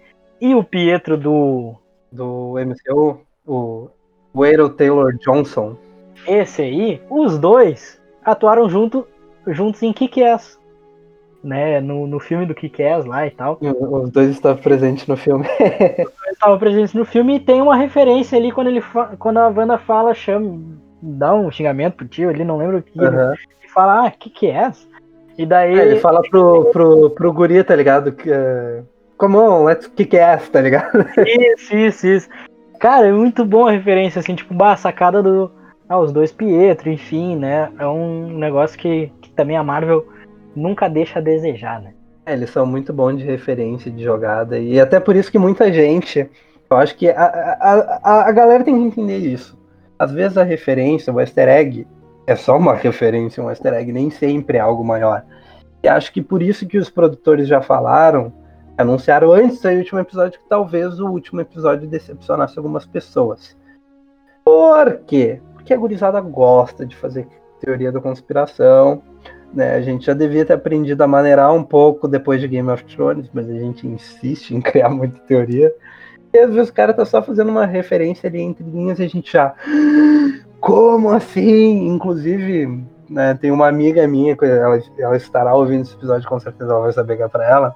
[0.40, 1.74] e o Pietro do.
[2.10, 3.88] Do MCU, o
[4.34, 5.76] Waylon Taylor Johnson.
[6.26, 9.06] Esse aí, os dois atuaram junto,
[9.46, 10.58] juntos em Kick-Ass.
[11.44, 13.58] Né, no, no filme do Kick-Ass lá e tal.
[13.60, 15.46] Os dois estavam presentes no filme.
[16.32, 18.82] estavam presentes no filme e tem uma referência ali quando, ele
[19.18, 20.60] quando a Wanda fala, chama,
[21.00, 22.98] dá um xingamento pro tio, ele não lembra o que.
[22.98, 23.34] Uhum.
[23.76, 24.88] Fala, ah, Kick-Ass?
[25.38, 25.78] E daí.
[25.78, 28.12] É, ele fala pro, pro, pro guri, tá ligado?
[28.12, 28.84] Que, uh,
[29.18, 31.06] come on, let's kick ass, tá ligado?
[31.26, 32.28] Isso, isso, isso.
[32.80, 35.50] Cara, é muito bom a referência, assim, tipo, bah, a sacada do.
[35.88, 37.70] Ah, os dois Pietro, enfim, né?
[37.78, 40.04] É um negócio que, que também a Marvel
[40.54, 41.92] nunca deixa a desejar, né?
[42.26, 44.58] É, eles são muito bons de referência, de jogada.
[44.58, 46.28] E até por isso que muita gente.
[46.68, 49.56] Eu acho que a, a, a, a galera tem que entender isso.
[49.96, 51.86] Às vezes a referência, o easter egg,
[52.26, 55.24] é só uma referência, um easter egg, nem sempre é algo maior.
[55.82, 58.32] E acho que por isso que os produtores já falaram,
[58.76, 63.56] anunciaram antes do último episódio que talvez o último episódio decepcionasse algumas pessoas.
[64.44, 65.40] Por quê?
[65.54, 67.28] Porque a gurizada gosta de fazer
[67.60, 69.02] teoria da conspiração.
[69.52, 69.74] Né?
[69.74, 73.30] A gente já devia ter aprendido a maneirar um pouco depois de Game of Thrones,
[73.32, 75.72] mas a gente insiste em criar muita teoria.
[76.32, 79.08] E às vezes o cara tá só fazendo uma referência ali entre linhas e a
[79.08, 79.54] gente já.
[80.60, 81.88] Como assim?
[81.88, 86.82] Inclusive, né, tem uma amiga minha, ela, ela estará ouvindo esse episódio, com certeza ela
[86.82, 87.74] vai saber que é pra ela.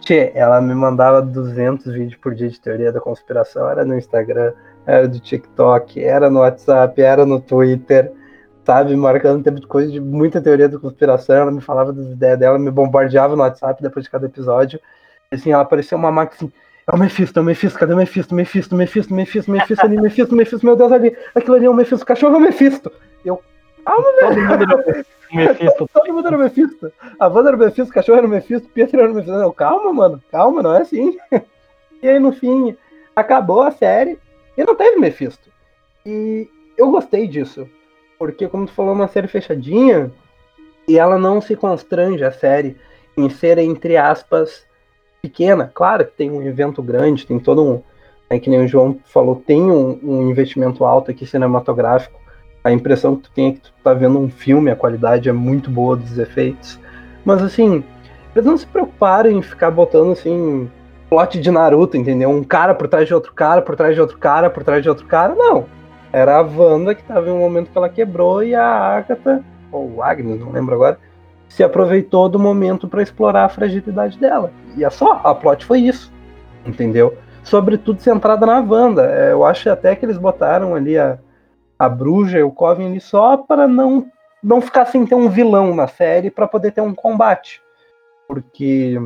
[0.00, 4.52] Tchê, ela me mandava 200 vídeos por dia de teoria da conspiração, era no Instagram,
[4.86, 8.12] era do TikTok, era no WhatsApp, era no Twitter.
[8.66, 11.36] sabe, marcando tempo de coisa de muita teoria da conspiração.
[11.36, 14.80] Ela me falava das ideias dela, me bombardeava no WhatsApp depois de cada episódio.
[15.30, 16.52] Assim, ela parecia uma máquina assim.
[16.86, 18.34] É o Mephisto, é o Mephisto, cadê o Mephisto?
[18.34, 21.16] Mephisto, Mephisto, Mephisto, Mephisto ali, Mephisto, Mephisto, meu Deus, ali.
[21.34, 22.92] Aquilo ali é o Mephisto, o cachorro é o Mephisto.
[23.24, 23.42] Eu,
[23.84, 24.76] calma, Todo mundo era o
[25.36, 25.88] Mephisto.
[25.94, 26.92] Todo mundo era o Mephisto.
[27.18, 29.38] A Wanda era o Mephisto, o cachorro era o Mephisto, o Pietro era o Mephisto.
[29.38, 31.16] Não, calma, mano, calma, não é assim.
[32.02, 32.76] E aí, no fim,
[33.16, 34.18] acabou a série
[34.58, 35.48] e não teve Mephisto.
[36.04, 37.66] E eu gostei disso.
[38.18, 40.12] Porque, como tu falou, é uma série fechadinha
[40.86, 42.76] e ela não se constrange a série
[43.16, 44.66] em ser, entre aspas,
[45.24, 45.70] pequena.
[45.72, 47.82] Claro que tem um evento grande, tem todo um.
[48.28, 52.20] É que nem o João falou, tem um, um investimento alto aqui cinematográfico.
[52.62, 55.32] A impressão que tu tem é que tu tá vendo um filme, a qualidade é
[55.32, 56.78] muito boa dos efeitos.
[57.24, 57.82] Mas assim,
[58.34, 60.70] eles não se preocuparam em ficar botando assim
[61.08, 62.30] plot de Naruto, entendeu?
[62.30, 64.88] Um cara por trás de outro cara, por trás de outro cara, por trás de
[64.88, 65.66] outro cara, não.
[66.12, 70.02] Era a Wanda que tava em um momento que ela quebrou e a Agatha, ou
[70.02, 70.98] Agnes, não lembro agora,
[71.48, 74.52] se aproveitou do momento para explorar a fragilidade dela.
[74.76, 76.12] E é só, a plot foi isso,
[76.66, 77.16] entendeu?
[77.42, 79.06] Sobretudo centrada na Wanda.
[79.06, 81.18] É, eu acho até que eles botaram ali a,
[81.78, 84.06] a Bruja e o Coven ali só para não,
[84.42, 87.62] não ficar sem ter um vilão na série, para poder ter um combate.
[88.26, 88.98] Porque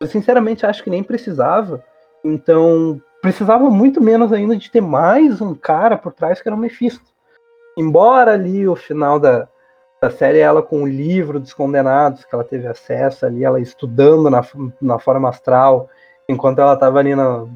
[0.00, 1.84] eu sinceramente acho que nem precisava.
[2.24, 6.58] Então, precisava muito menos ainda de ter mais um cara por trás que era o
[6.58, 7.04] Mephisto.
[7.76, 9.48] Embora ali o final da,
[10.00, 14.30] da série, ela com o livro dos condenados, que ela teve acesso ali, ela estudando
[14.30, 14.44] na,
[14.80, 15.88] na forma astral,
[16.28, 17.46] enquanto ela tava ali na,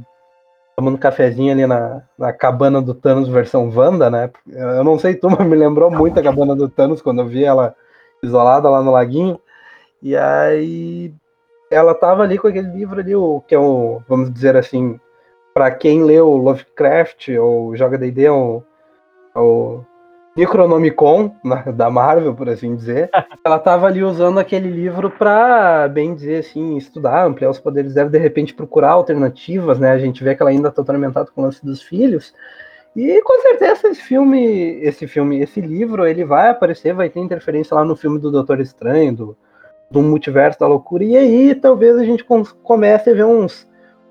[0.77, 4.31] tomando cafezinho ali na, na cabana do Thanos versão Wanda, né?
[4.49, 7.45] Eu não sei tu, mas me lembrou muito a cabana do Thanos quando eu vi
[7.45, 7.75] ela
[8.23, 9.39] isolada lá no laguinho.
[10.03, 11.15] E aí
[11.71, 14.99] ela tava ali com aquele livro ali, o, que é o, vamos dizer assim,
[15.55, 18.63] para quem leu Lovecraft ou joga D&D, o,
[19.37, 19.85] o
[20.37, 21.35] Necronomicon
[21.75, 23.11] da Marvel, por assim dizer,
[23.45, 28.09] ela tava ali usando aquele livro para, bem dizer assim, estudar, ampliar os poderes dela,
[28.09, 29.93] de repente procurar alternativas, né?
[29.93, 32.35] A gente vê que ela ainda tá atormentada com o lance dos filhos.
[32.95, 37.75] E com certeza esse filme, esse filme, esse livro, ele vai aparecer, vai ter interferência
[37.75, 39.37] lá no filme do Doutor Estranho, do,
[39.91, 41.05] do multiverso da loucura.
[41.05, 42.25] E aí talvez a gente
[42.63, 43.67] comece a ver uns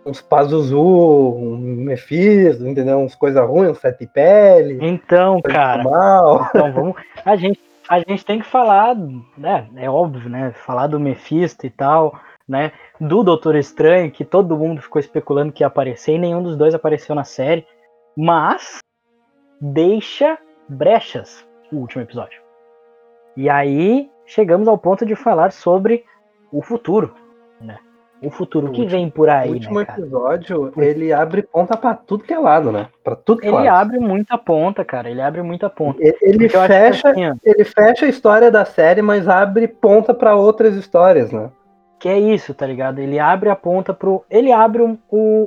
[0.05, 2.99] uns Pazuzu, um Mephisto, entendeu?
[2.99, 4.79] Uns coisas ruins, uns sete pele.
[4.81, 5.83] Então, cara.
[5.83, 6.49] Mal.
[6.55, 6.95] Então vamos.
[7.23, 8.95] A gente, a gente tem que falar,
[9.37, 9.67] né?
[9.75, 10.51] É óbvio, né?
[10.51, 12.71] Falar do Mephisto e tal, né?
[12.99, 16.73] Do Doutor Estranho, que todo mundo ficou especulando que ia aparecer e nenhum dos dois
[16.73, 17.65] apareceu na série.
[18.15, 18.79] Mas
[19.59, 20.37] deixa
[20.67, 22.41] brechas o último episódio.
[23.37, 26.03] E aí chegamos ao ponto de falar sobre
[26.51, 27.13] o futuro?
[28.21, 31.75] O futuro O que último- vem por O aí, último né, episódio, ele abre ponta
[31.75, 32.87] pra tudo que é lado, né?
[33.03, 33.67] Pra tudo que é Ele lado.
[33.69, 35.09] abre muita ponta, cara.
[35.09, 35.97] Ele abre muita ponta.
[36.01, 40.75] Ele, ele fecha, assim, ele fecha a história da série, mas abre ponta pra outras
[40.75, 41.49] histórias, né?
[41.99, 42.97] que é isso, tá ligado?
[42.97, 44.25] Ele abre a ponta pro.
[44.27, 44.97] Ele abre o,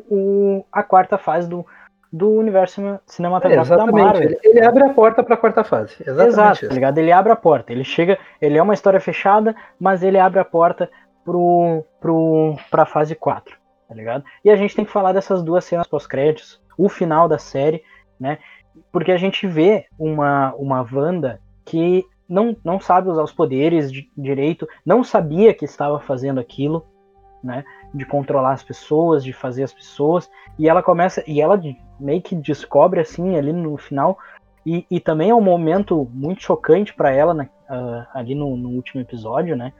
[0.08, 1.66] o, a quarta fase do,
[2.12, 4.04] do universo cine- cinematográfico da exatamente.
[4.04, 4.22] Marvel.
[4.30, 5.96] Ele, ele abre a porta pra quarta fase.
[6.00, 6.68] Exatamente Exato, isso.
[6.68, 6.98] tá ligado?
[6.98, 7.72] Ele abre a porta.
[7.72, 8.16] Ele chega.
[8.40, 10.88] Ele é uma história fechada, mas ele abre a porta
[11.24, 13.56] pro, pro, pra fase 4,
[13.88, 14.24] tá ligado?
[14.44, 17.82] E a gente tem que falar dessas duas cenas pós-créditos, o final da série,
[18.18, 18.38] né?
[18.92, 24.10] Porque a gente vê uma, uma Wanda que não, não sabe usar os poderes de,
[24.16, 26.84] direito, não sabia que estava fazendo aquilo,
[27.42, 27.64] né?
[27.92, 31.60] De controlar as pessoas, de fazer as pessoas, e ela começa, e ela
[31.98, 34.18] meio que descobre assim ali no final,
[34.66, 38.70] e, e também é um momento muito chocante para ela né, ah, ali no, no
[38.70, 39.72] último episódio, né?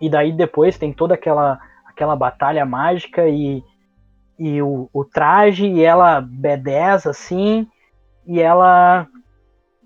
[0.00, 3.62] E daí depois tem toda aquela, aquela batalha mágica e,
[4.38, 7.68] e o, o traje, e ela B10 assim,
[8.26, 9.06] e ela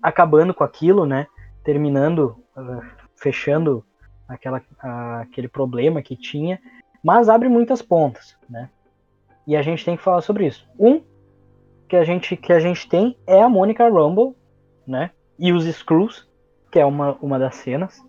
[0.01, 1.27] acabando com aquilo, né?
[1.63, 2.81] Terminando, ah,
[3.15, 3.83] fechando
[4.27, 4.61] aquela,
[5.21, 6.59] aquele problema que tinha,
[7.03, 8.69] mas abre muitas pontas, né?
[9.45, 10.67] E a gente tem que falar sobre isso.
[10.79, 11.03] Um
[11.87, 14.35] que a gente que a gente tem é a Monica Rumble,
[14.87, 15.11] né?
[15.37, 16.27] E os Screws,
[16.71, 18.03] que é uma, uma das cenas,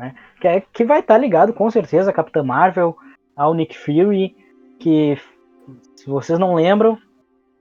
[0.00, 0.14] né?
[0.40, 2.96] Que, é, que vai estar ligado com certeza a Capitã Marvel,
[3.36, 4.34] ao Nick Fury,
[4.78, 5.18] que
[5.94, 6.98] se vocês não lembram,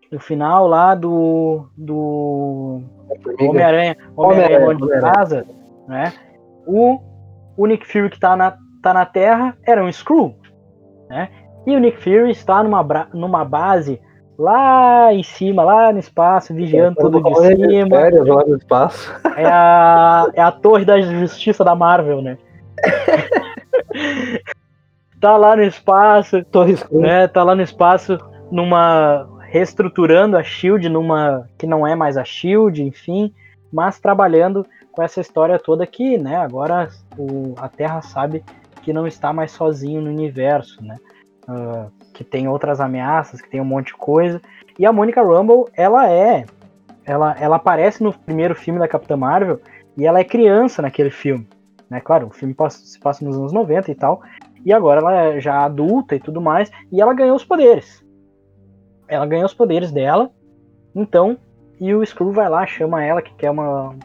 [0.10, 2.82] no final lá do do
[3.42, 5.46] Homem-Aranha, Homem-Aranha longe de casa,
[5.88, 6.14] né?
[6.66, 7.00] O,
[7.58, 10.36] o Nick Fury que tá na, tá na Terra era um Skrull,
[11.10, 11.30] né?
[11.68, 12.82] E o Nick Fury está numa,
[13.14, 14.02] numa base
[14.40, 17.98] lá em cima, lá no espaço, vigiando tudo de cima.
[17.98, 19.14] Férias lá no espaço.
[19.36, 22.38] É a, é a torre da justiça da Marvel, né?
[25.20, 27.02] tá lá no espaço, Torre escura.
[27.02, 27.28] né?
[27.28, 28.18] Tá lá no espaço
[28.50, 33.34] numa reestruturando a Shield numa que não é mais a Shield, enfim,
[33.74, 38.44] mas trabalhando com essa história toda que, né, agora o, a Terra sabe
[38.84, 40.96] que não está mais sozinho no universo, né?
[41.48, 44.42] Uh, que tem outras ameaças, que tem um monte de coisa.
[44.78, 46.46] E a Monica Rumble, ela é.
[47.06, 49.62] Ela, ela aparece no primeiro filme da Capitã Marvel
[49.96, 51.48] e ela é criança naquele filme.
[51.90, 52.02] Né?
[52.02, 54.22] Claro, o filme passa, se passa nos anos 90 e tal.
[54.66, 56.70] E agora ela é já adulta e tudo mais.
[56.92, 58.06] E ela ganhou os poderes.
[59.08, 60.30] Ela ganhou os poderes dela.
[60.94, 61.38] Então,
[61.80, 63.96] e o Screw vai lá, chama ela, que quer uma.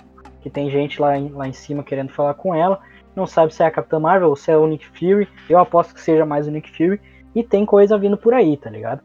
[0.40, 2.78] Que tem gente lá em, lá em cima querendo falar com ela.
[3.16, 5.28] Não sabe se é a Capitã Marvel ou se é o Nick Fury.
[5.50, 7.00] Eu aposto que seja mais o Nick Fury.
[7.34, 9.00] E tem coisa vindo por aí, tá ligado?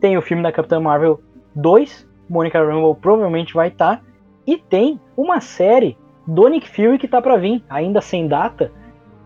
[0.00, 1.20] Tem o filme da Capitã Marvel
[1.54, 2.06] 2.
[2.28, 3.96] Monica Rambeau provavelmente vai estar.
[3.96, 4.02] Tá,
[4.46, 8.70] e tem uma série do Nick Fury que tá para vir, ainda sem data,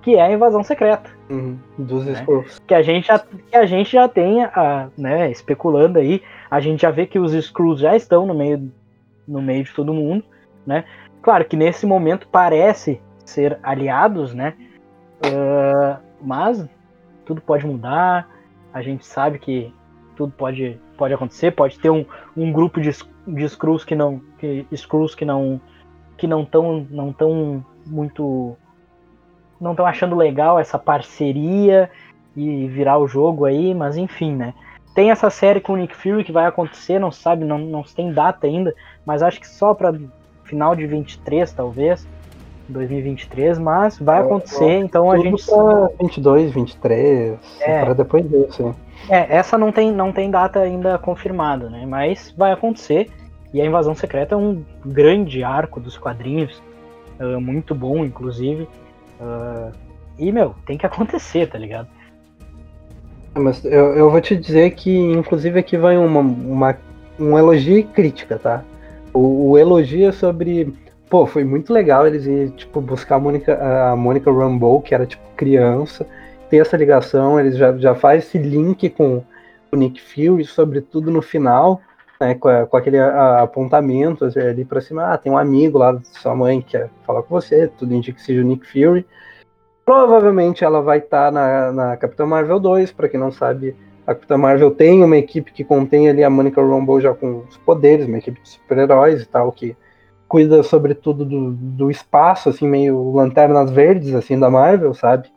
[0.02, 1.10] que é a Invasão Secreta.
[1.30, 2.24] Uhum, dos né?
[2.66, 6.82] Que a gente já, que a gente já tem, a, né, especulando aí, a gente
[6.82, 8.70] já vê que os Skrulls já estão no meio,
[9.26, 10.24] no meio de todo mundo,
[10.66, 10.84] né?
[11.22, 14.54] Claro que nesse momento parece ser aliados, né?
[15.24, 16.68] Uh, mas
[17.24, 18.28] tudo pode mudar.
[18.72, 19.72] A gente sabe que
[20.16, 21.50] tudo pode, pode acontecer.
[21.52, 22.04] Pode ter um,
[22.36, 22.90] um grupo de,
[23.26, 25.60] de Skrulls que não que Skrulls que não
[26.16, 28.56] que não tão não tão muito
[29.60, 31.90] não estão achando legal essa parceria
[32.36, 34.54] e virar o jogo aí, mas enfim, né?
[34.94, 38.12] Tem essa série com o Nick Fury que vai acontecer, não sabe, não, não tem
[38.12, 38.74] data ainda,
[39.06, 39.94] mas acho que só para
[40.44, 42.06] final de 23, talvez,
[42.72, 48.74] 2023, mas vai acontecer, é, então a gente pra 22, 23, é, para depois disso.
[49.08, 51.84] É, essa não tem não tem data ainda confirmada, né?
[51.86, 53.10] Mas vai acontecer.
[53.52, 56.62] E a Invasão Secreta é um grande arco dos quadrinhos,
[57.20, 58.66] uh, muito bom, inclusive.
[59.20, 59.70] Uh,
[60.18, 61.88] e, meu, tem que acontecer, tá ligado?
[63.34, 66.76] Mas eu, eu vou te dizer que, inclusive, aqui vai uma, uma
[67.18, 68.62] um elogio e crítica, tá?
[69.12, 70.74] O, o elogio é sobre.
[71.12, 75.04] Pô, foi muito legal eles ir, tipo, buscar a Mônica, a Mônica Rambeau, que era,
[75.04, 76.06] tipo, criança,
[76.48, 79.22] ter essa ligação, eles já, já faz esse link com
[79.70, 81.82] o Nick Fury, sobretudo no final,
[82.18, 85.92] né, com, a, com aquele a, apontamento ali pra cima, ah, tem um amigo lá
[85.92, 89.04] da sua mãe que quer falar com você, tudo indica que seja o Nick Fury.
[89.84, 94.14] Provavelmente ela vai estar tá na, na Capitã Marvel 2, para quem não sabe, a
[94.14, 98.06] Capitã Marvel tem uma equipe que contém ali a Monica Rambeau já com os poderes,
[98.06, 99.76] uma equipe de super-heróis e tal, que
[100.32, 105.28] cuida sobretudo do, do espaço, assim, meio lanternas verdes, assim, da Marvel, sabe?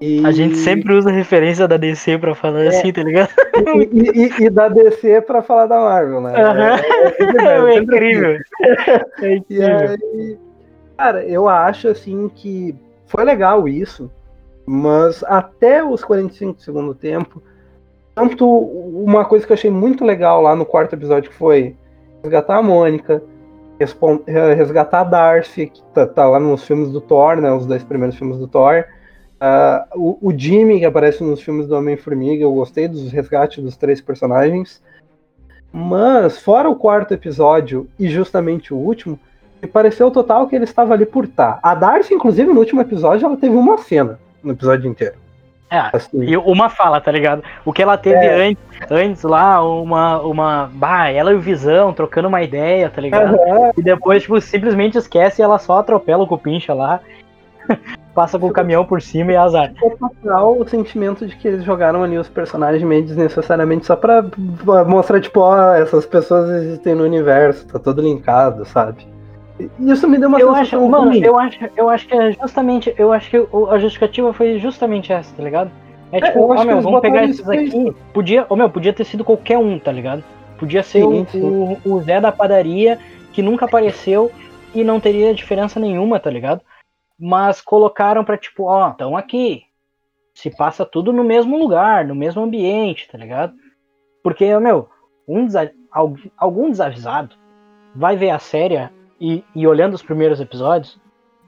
[0.00, 0.24] E...
[0.24, 2.68] A gente sempre usa referência da DC pra falar é.
[2.68, 3.28] assim, tá ligado?
[3.92, 6.30] E, e, e, da DC pra falar da Marvel, né?
[6.30, 6.62] Uhum.
[6.62, 8.38] É, é, é, incrível.
[9.20, 9.90] é incrível.
[9.90, 10.38] Aí,
[10.96, 14.10] cara, eu acho assim que foi legal isso,
[14.64, 17.42] mas até os 45 do segundo tempo,
[18.14, 21.76] tanto uma coisa que eu achei muito legal lá no quarto episódio que foi
[22.22, 23.22] resgatar a Mônica,
[24.26, 27.52] resgatar a Darcy, que tá, tá lá nos filmes do Thor, né?
[27.52, 28.84] Os dois primeiros filmes do Thor
[29.44, 33.76] Uh, o, o, Jimmy, que aparece nos filmes do Homem-Formiga, eu gostei dos resgates dos
[33.76, 34.82] três personagens.
[35.70, 39.18] Mas, fora o quarto episódio e justamente o último,
[39.60, 41.26] me pareceu total que ele estava ali por.
[41.26, 41.58] Tá.
[41.62, 45.16] A Darcy, inclusive, no último episódio, ela teve uma cena no episódio inteiro.
[45.74, 46.22] É, assim.
[46.22, 47.42] e uma fala, tá ligado?
[47.64, 48.48] O que ela teve é.
[48.48, 50.70] antes, antes lá, uma, uma.
[50.72, 53.34] Bah, ela e o Visão trocando uma ideia, tá ligado?
[53.34, 53.72] Uhum.
[53.76, 57.00] E depois, tipo, simplesmente esquece e ela só atropela o Cupincha lá.
[58.14, 59.72] passa com o caminhão por cima e azar.
[59.82, 64.24] É total o sentimento de que eles jogaram ali os personagens meio desnecessariamente só pra
[64.86, 69.13] mostrar, tipo, ó, essas pessoas existem no universo, tá todo linkado, sabe?
[69.78, 72.94] Isso me deu uma eu sensação acho, mano, eu acho, eu acho que é justamente,
[72.98, 73.36] eu acho que
[73.70, 75.70] a justificativa foi justamente essa, tá ligado?
[76.10, 77.94] É, é tipo, ó, oh, meu, vamos pegar esses aqui.
[78.12, 80.24] Podia, oh, meu, podia ter sido qualquer um, tá ligado?
[80.58, 81.78] Podia ser sim, o, sim.
[81.84, 82.98] O, Zé da padaria
[83.32, 84.30] que nunca apareceu
[84.74, 86.60] e não teria diferença nenhuma, tá ligado?
[87.18, 89.64] mas colocaram para tipo, ó, estão aqui.
[90.34, 93.54] Se passa tudo no mesmo lugar, no mesmo ambiente, tá ligado?
[94.22, 94.88] Porque, meu,
[95.28, 95.46] um
[96.36, 97.36] algum desavisado
[97.94, 98.90] vai ver a série
[99.20, 100.98] e, e, olhando os primeiros episódios,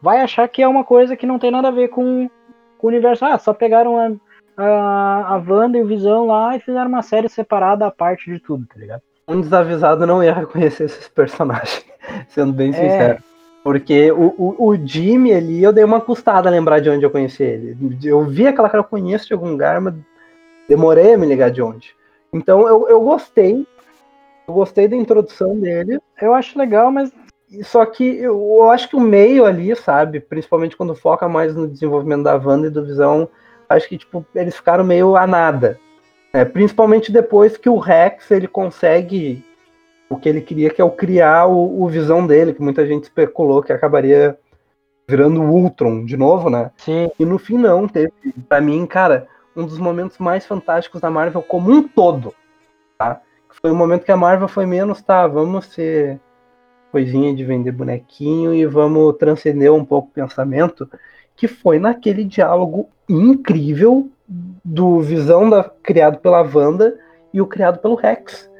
[0.00, 2.30] vai achar que é uma coisa que não tem nada a ver com,
[2.78, 3.24] com o universo.
[3.24, 4.12] Ah, só pegaram a,
[4.62, 8.38] a, a Wanda e o Visão lá e fizeram uma série separada à parte de
[8.38, 9.02] tudo, tá ligado?
[9.28, 11.84] Um desavisado não ia reconhecer esses personagens,
[12.28, 13.22] sendo bem é, sincero.
[13.66, 17.10] Porque o, o, o, Jimmy ali, eu dei uma custada a lembrar de onde eu
[17.10, 17.76] conheci ele.
[18.04, 19.92] Eu vi aquela cara, eu conheço de algum lugar, mas
[20.68, 21.92] demorei a me ligar de onde.
[22.32, 23.66] Então eu, eu gostei.
[24.46, 25.98] Eu gostei da introdução dele.
[26.22, 27.10] Eu acho legal, mas.
[27.62, 30.20] Só que eu, eu acho que o meio ali, sabe?
[30.20, 33.28] Principalmente quando foca mais no desenvolvimento da Wanda e do Visão,
[33.68, 35.78] acho que tipo, eles ficaram meio a nada.
[36.32, 39.44] É, principalmente depois que o Rex ele consegue
[40.08, 43.04] o que ele queria, que é o criar o, o visão dele, que muita gente
[43.04, 44.38] especulou que acabaria
[45.08, 46.70] virando o Ultron de novo, né?
[46.76, 47.10] Sim.
[47.18, 48.12] E no fim não, teve,
[48.48, 52.34] pra mim, cara, um dos momentos mais fantásticos da Marvel como um todo,
[52.98, 53.20] tá?
[53.62, 56.20] Foi o momento que a Marvel foi menos, tá, vamos ser
[56.96, 60.88] coisinha de vender bonequinho e vamos transcender um pouco o pensamento,
[61.36, 64.08] que foi naquele diálogo incrível
[64.64, 66.98] do Visão da, criado pela Wanda
[67.34, 68.50] e o criado pelo Rex.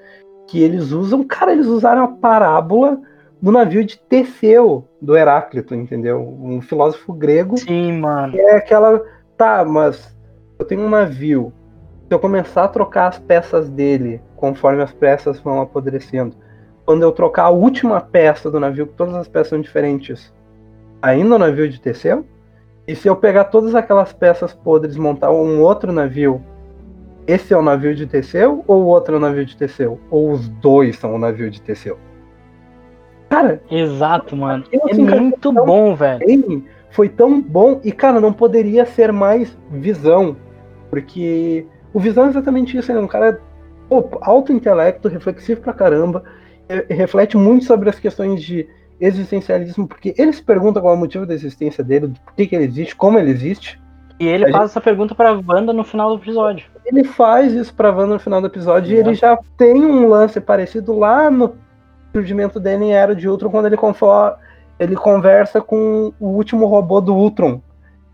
[0.47, 3.01] Que eles usam, cara, eles usaram a parábola
[3.41, 6.21] do navio de Teseu, do Heráclito, entendeu?
[6.21, 7.57] Um filósofo grego.
[7.57, 8.35] Sim, mano.
[8.35, 9.03] Que é aquela.
[9.35, 10.15] Tá, mas
[10.59, 11.51] eu tenho um navio.
[12.07, 16.37] Se eu começar a trocar as peças dele conforme as peças vão apodrecendo,
[16.87, 20.33] quando eu trocar a última peça do navio, todas as peças são diferentes,
[21.03, 22.25] ainda o navio de Teseu?
[22.87, 26.41] E se eu pegar todas aquelas peças podres montar um outro navio,
[27.27, 29.99] esse é o navio de Teseu ou o outro é o navio de Teseu?
[30.09, 31.99] Ou os dois são o navio de Teseu?
[33.29, 34.65] Cara, Exato, mano.
[34.71, 36.21] É assim, cara, muito bom, velho.
[36.21, 40.37] Bane foi tão bom e, cara, não poderia ser mais visão.
[40.89, 43.41] Porque o visão é exatamente isso, ele é um cara
[43.89, 46.23] pô, alto intelecto, reflexivo pra caramba,
[46.89, 48.69] reflete muito sobre as questões de
[49.01, 52.55] existencialismo, porque ele se pergunta qual é o motivo da existência dele, por que, que
[52.55, 53.81] ele existe, como ele existe.
[54.19, 56.67] E ele A faz essa pergunta pra Wanda no final do episódio.
[56.85, 59.01] Ele faz isso pra Wanda no final do episódio e É.
[59.01, 61.55] ele já tem um lance parecido lá no
[62.13, 63.77] surgimento dele em Era de Ultron, quando ele,
[64.79, 67.61] ele conversa com o último robô do Ultron.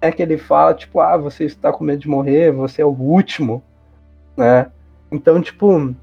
[0.00, 2.88] É que ele fala, tipo, ah, você está com medo de morrer, você é o
[2.88, 3.62] último,
[4.36, 4.66] né?
[5.12, 5.94] Então, tipo,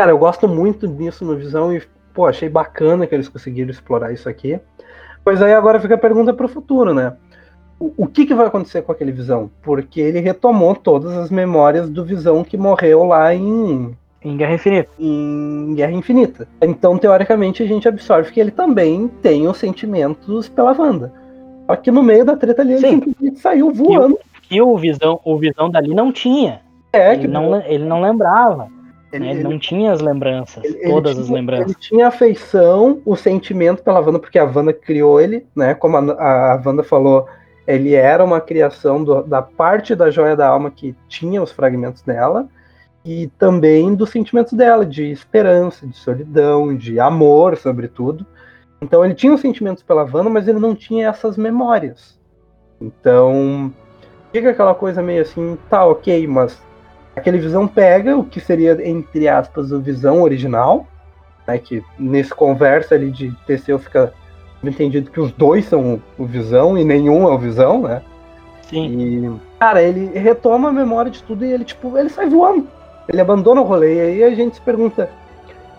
[0.00, 1.82] cara, eu gosto muito disso no Visão e,
[2.14, 4.58] pô, achei bacana que eles conseguiram explorar isso aqui.
[5.22, 7.12] Pois aí agora fica a pergunta pro futuro, né?
[7.78, 9.50] O, o que, que vai acontecer com aquele Visão?
[9.60, 13.94] Porque ele retomou todas as memórias do Visão que morreu lá em,
[14.24, 14.88] Em Guerra Infinita.
[14.98, 16.48] em Guerra Infinita.
[16.62, 21.12] Então, teoricamente, a gente absorve que ele também tem os sentimentos pela Wanda.
[21.66, 22.90] Só que no meio da treta ali, ele Sim.
[23.02, 24.18] simplesmente saiu voando.
[24.44, 26.62] Que o visão, o visão dali não tinha.
[26.90, 28.68] É, ele, que não, le- ele não lembrava.
[29.12, 29.30] Ele- né?
[29.30, 30.64] Ele, ele- não tinha as lembranças.
[30.64, 31.66] ele- ele todas tinha- as lembranças.
[31.66, 35.74] Ele tinha afeição, o sentimento pela Wanda, porque a Wanda criou ele, né?
[35.74, 37.26] Como a, a Wanda falou,
[37.66, 42.02] ele era uma criação do- da parte da joia da alma que tinha os fragmentos
[42.02, 42.48] dela,
[43.04, 48.26] e também dos sentimentos dela, de esperança, de solidão, de amor, sobretudo.
[48.82, 52.18] Então ele tinha os sentimentos pela Wanda, mas ele não tinha essas memórias.
[52.80, 53.72] Então
[54.32, 56.62] fica aquela coisa meio assim, tá ok, mas
[57.14, 60.86] aquele visão pega o que seria, entre aspas, o visão original,
[61.46, 64.12] né, que nesse conversa ali de Teseu fica
[64.62, 68.02] entendido que os dois são o visão e nenhum é o visão, né?
[68.62, 68.86] Sim.
[68.86, 72.68] E, cara, ele retoma a memória de tudo e ele, tipo, ele sai voando.
[73.08, 73.94] Ele abandona o rolê.
[73.96, 75.10] E aí a gente se pergunta: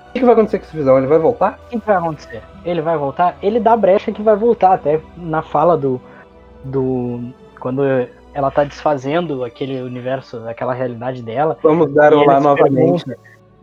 [0.09, 0.97] o que, vai acontecer com esse visão?
[0.97, 1.59] Ele vai voltar?
[1.67, 2.41] O que vai acontecer?
[2.65, 3.37] Ele vai voltar?
[3.41, 6.01] Ele dá brecha que vai voltar, até na fala do.
[6.65, 7.21] do
[7.59, 7.83] quando
[8.33, 11.57] ela tá desfazendo aquele universo, aquela realidade dela.
[11.61, 13.05] Vamos dar um lá novamente.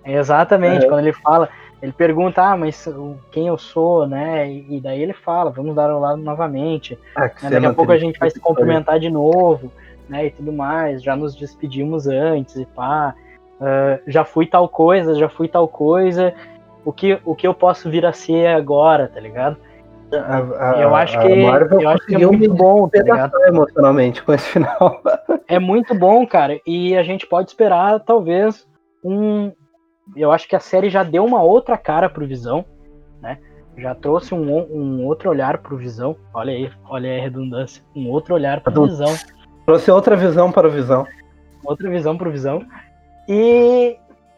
[0.05, 0.89] Exatamente, É.
[0.89, 1.49] quando ele fala,
[1.83, 2.89] ele pergunta, ah, mas
[3.31, 4.51] quem eu sou, né?
[4.51, 6.99] E, daí ele fala, vamos dar o lado novamente.
[7.15, 9.71] Ah, né, Daqui a pouco a gente vai se cumprimentar de novo,
[10.09, 10.27] né?
[10.27, 11.03] E tudo mais.
[11.03, 13.15] Já nos despedimos antes e pá.
[13.61, 16.35] Ah, já fui tal coisa, já fui tal coisa.
[16.85, 19.57] O que, o que eu posso vir a ser agora, tá ligado?
[20.13, 24.33] A- a- eu acho que, Marvel eu acho que é muito bom, tá emocionalmente com
[24.33, 25.03] esse final.
[25.47, 26.59] É muito bom, cara.
[26.67, 28.67] E a gente pode esperar, talvez,
[29.05, 29.53] um.
[30.17, 32.65] Eu acho que a série já deu uma outra cara pro Visão,
[33.21, 33.39] né?
[33.77, 36.17] Já trouxe um, um outro olhar pro Visão.
[36.33, 37.83] Olha aí, olha aí a redundância.
[37.95, 39.15] Um outro olhar pro Visão.
[39.67, 41.07] Trouxe outra visão para o visão.
[41.65, 42.65] Outra visão pro Visão.
[43.29, 43.97] E,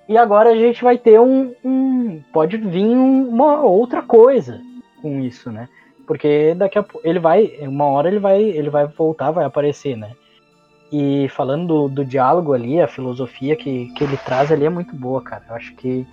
[0.09, 1.55] e agora a gente vai ter um.
[1.65, 4.61] um pode vir um- uma outra coisa
[5.01, 5.69] com isso, né?
[6.07, 7.07] Porque daqui a pouco.
[7.07, 7.59] Ele vai.
[7.61, 8.43] Uma hora ele vai.
[8.43, 10.13] Ele vai voltar, vai aparecer, né?
[10.93, 14.95] E falando do, do diálogo ali, a filosofia que, que ele traz ali é muito
[14.95, 15.45] boa, cara.
[15.49, 16.05] Eu acho que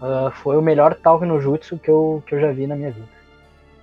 [0.00, 2.90] ah, foi o melhor talk no Jutsu que eu, que eu já vi na minha
[2.90, 3.06] vida.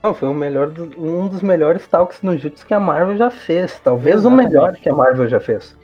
[0.04, 3.80] Não, foi o melhor um dos melhores talks no Jutsu que a Marvel já fez.
[3.80, 4.48] Talvez Exatamente.
[4.48, 5.76] o melhor que a Marvel já fez.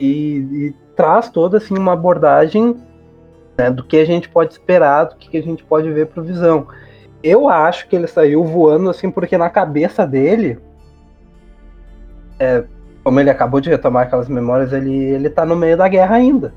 [0.00, 2.76] E, e traz toda assim uma abordagem
[3.58, 6.66] né, do que a gente pode esperar, do que a gente pode ver pro Visão.
[7.22, 10.58] Eu acho que ele saiu voando assim porque na cabeça dele,
[12.38, 12.64] é,
[13.02, 16.54] como ele acabou de retomar aquelas memórias, ele, ele tá no meio da guerra ainda.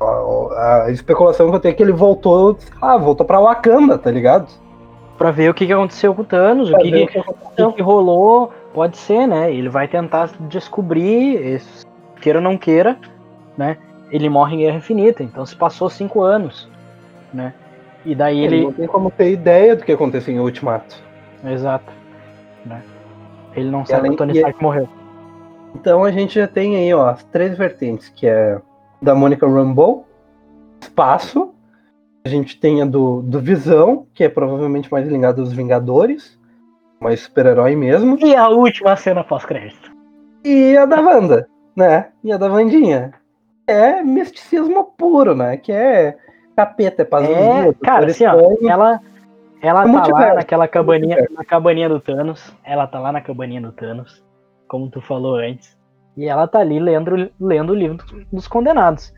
[0.00, 3.98] A, a especulação que eu tenho é que ele voltou, sei lá, voltou pra Wakanda,
[3.98, 4.48] tá ligado?
[5.16, 7.06] Pra ver o que, que aconteceu com o Thanos, o que, que,
[7.56, 9.52] que o que rolou, pode ser, né?
[9.52, 11.84] Ele vai tentar descobrir, esse-
[12.20, 12.96] queira ou não queira,
[13.56, 13.76] né?
[14.12, 16.68] Ele morre em Guerra Infinita, então se passou cinco anos,
[17.34, 17.52] né?
[18.04, 18.64] E daí Ele ele.
[18.66, 21.02] não tem como ter ideia do que aconteceu em Ultimato.
[21.44, 21.92] Exato.
[22.64, 22.82] Né?
[23.54, 24.88] Ele não E sabe além- que o Tony e- Stark morreu.
[25.74, 28.60] Então a gente já tem aí, ó, as três vertentes, que é
[29.02, 30.06] da Monica Rambeau,
[30.80, 31.52] espaço,
[32.24, 36.38] a gente tem a do, do Visão, que é provavelmente mais ligado aos Vingadores,
[37.00, 39.92] mais super-herói mesmo, E a última cena pós-crédito.
[40.44, 42.08] e a da Wanda, né?
[42.24, 43.12] E a da Vandinha.
[43.66, 45.56] É misticismo puro, né?
[45.58, 46.16] Que é
[46.58, 48.34] capeta, é paz É, cara, assim, ó,
[48.68, 49.00] ela,
[49.62, 52.52] ela É tá lá naquela cabaninha, na cabaninha do Thanos.
[52.64, 54.24] Ela tá lá na cabaninha do Thanos,
[54.66, 55.78] como tu falou antes.
[56.16, 57.98] E ela tá ali lendo, lendo o livro
[58.32, 59.12] dos condenados.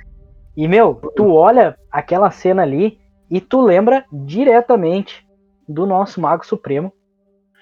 [0.54, 5.26] E, meu, tu olha aquela cena ali e tu lembra diretamente
[5.66, 6.92] do nosso Mago Supremo,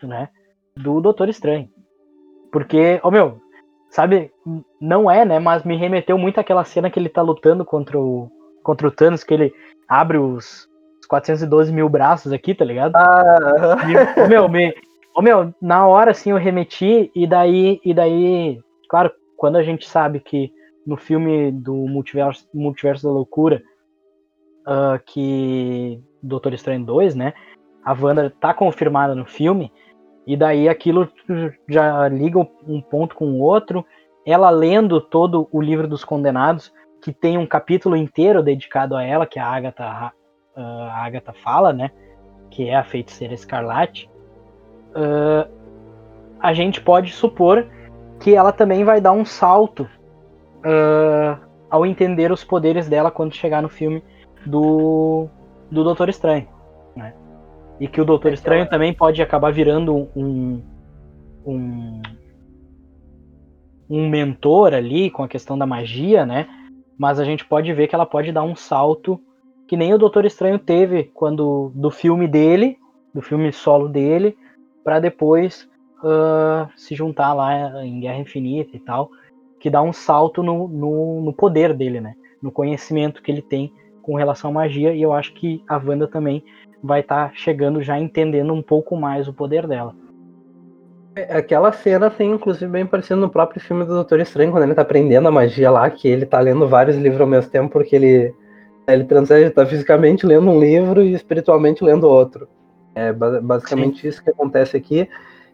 [0.02, 0.28] né?
[0.76, 1.68] Do Doutor Estranho.
[2.50, 3.38] Porque, ô meu,
[3.90, 4.32] sabe,
[4.80, 5.38] não é, né?
[5.38, 8.28] Mas me remeteu muito àquela cena que ele tá lutando contra o,
[8.62, 9.52] contra o Thanos, que ele
[9.88, 10.68] abre os,
[11.00, 12.94] os 412 mil braços aqui, tá ligado?
[12.96, 14.74] Ah, E, ô, meu, me,
[15.14, 19.88] ô, meu, na hora assim eu remeti e daí, e daí, claro, quando a gente
[19.88, 20.52] sabe que
[20.86, 23.62] no filme do Multiverso, Multiverso da Loucura,
[24.66, 27.32] ah, que Doutor Estranho 2, né,
[27.84, 29.72] a Wanda tá confirmada no filme,
[30.26, 31.08] e daí aquilo
[31.66, 33.82] já liga um ponto com o outro,
[34.26, 36.70] ela lendo todo o livro dos condenados,
[37.08, 40.12] que tem um capítulo inteiro dedicado a ela, que a Agatha, ah,
[40.54, 41.90] a Agatha fala, né,
[42.50, 44.10] que é a feiticeira escarlate,
[44.94, 45.48] ah,
[46.38, 47.66] a gente pode supor
[48.20, 49.88] que ela também vai dar um salto
[50.62, 51.38] ah,
[51.70, 54.04] ao entender os poderes dela quando chegar no filme
[54.44, 55.28] do,
[55.70, 56.46] do Doutor Estranho.
[56.94, 57.14] Né?
[57.80, 60.62] E que o Doutor Estranho ela- também pode acabar virando um,
[61.46, 62.02] um,
[63.88, 66.57] um mentor ali com a questão da magia, né?
[66.98, 69.20] Mas a gente pode ver que ela pode dar um salto
[69.68, 72.78] que nem o Doutor Estranho teve quando do filme dele,
[73.14, 74.36] do filme solo dele,
[74.82, 75.68] para depois
[76.02, 79.10] ah, se juntar lá em Guerra Infinita e tal,
[79.60, 82.14] que dá um salto no, no, no poder dele, né?
[82.42, 83.72] No conhecimento que ele tem
[84.02, 86.42] com relação à magia, e eu acho que a Wanda também
[86.82, 89.94] vai estar chegando já entendendo um pouco mais o poder dela.
[91.30, 94.82] Aquela cena tem, inclusive, bem parecido no próprio filme do Doutor Estranho, quando ele tá
[94.82, 98.34] aprendendo a magia lá, que ele tá lendo vários livros ao mesmo tempo, porque ele,
[98.86, 102.48] ele transcende, tá fisicamente lendo um livro e espiritualmente lendo outro.
[102.94, 105.08] É ba- basicamente isso que acontece aqui.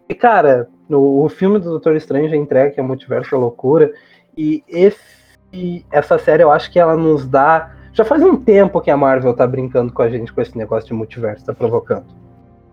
[0.08, 3.92] E, cara, o, o filme do Doutor Estranho já entrega que é Multiverso da Loucura,
[4.36, 7.72] e esse, essa série eu acho que ela nos dá.
[7.92, 10.88] Já faz um tempo que a Marvel tá brincando com a gente com esse negócio
[10.88, 12.06] de multiverso, tá provocando.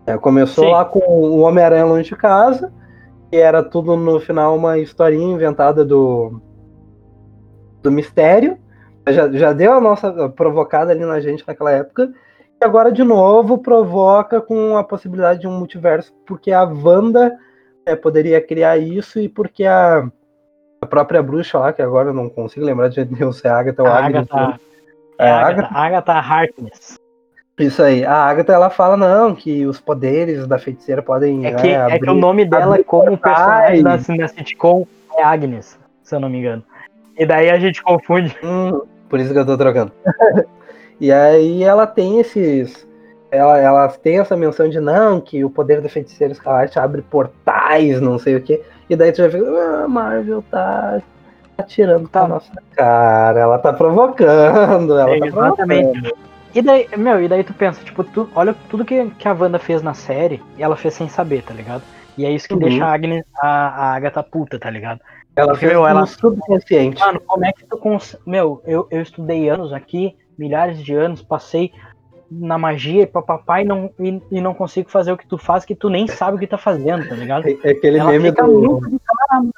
[0.04, 0.72] É, começou Sim.
[0.72, 2.72] lá com o Homem-Aranha longe de casa,
[3.32, 6.38] que era tudo no final uma historinha inventada do
[7.82, 8.58] do mistério.
[9.08, 12.12] Já, já deu a nossa provocada ali na gente naquela época.
[12.60, 17.34] E agora, de novo, provoca com a possibilidade de um multiverso, porque a Wanda
[17.86, 20.06] é, poderia criar isso e porque a,
[20.82, 23.50] a própria bruxa lá, que agora eu não consigo lembrar de jeito nenhum se é
[23.50, 24.28] a Agatha ou A Agnes.
[24.30, 24.60] Agatha,
[25.18, 27.01] É, é Agatha, Agatha Harkness.
[27.62, 28.04] Isso aí.
[28.04, 31.86] A Agatha, ela fala, não, que os poderes da feiticeira podem É né, que, é
[31.86, 34.86] que abrir- o nome dela, abrir como personagem da, na sitcom,
[35.16, 36.62] é Agnes, se eu não me engano.
[37.18, 38.36] E daí a gente confunde.
[38.42, 39.92] Hum, por isso que eu tô trocando.
[41.00, 42.86] e aí ela tem esses.
[43.30, 47.98] Ela, ela tem essa menção de não, que o poder da feiticeira escarlate abre portais,
[48.00, 48.62] não sei o quê.
[48.90, 51.00] E daí tu já fica, ah, a Marvel tá
[51.56, 52.20] atirando Tá.
[52.20, 55.92] pra nossa cara, ela tá provocando, ela tá Exatamente.
[56.00, 56.31] provocando.
[56.54, 59.58] E daí, meu, e daí tu pensa, tipo, tu, olha tudo que, que a Wanda
[59.58, 61.82] fez na série, e ela fez sem saber, tá ligado?
[62.16, 62.60] E é isso que Uhum.
[62.60, 65.00] deixa a, Agnes, a, a Agatha puta, tá ligado?
[65.34, 67.00] Ela Porque, fez meu, ela- subconsciente.
[67.00, 68.16] Mano, como é que tu cons...
[68.26, 71.72] Meu, eu, eu estudei anos aqui, milhares de anos, passei
[72.30, 75.64] na magia e papapá e não, e, e não consigo fazer o que tu faz,
[75.64, 77.46] que tu nem sabe o que tá fazendo, tá ligado?
[77.46, 78.52] É, é aquele Ela meme fica do.
[78.60, 79.52] muito de cara, mano.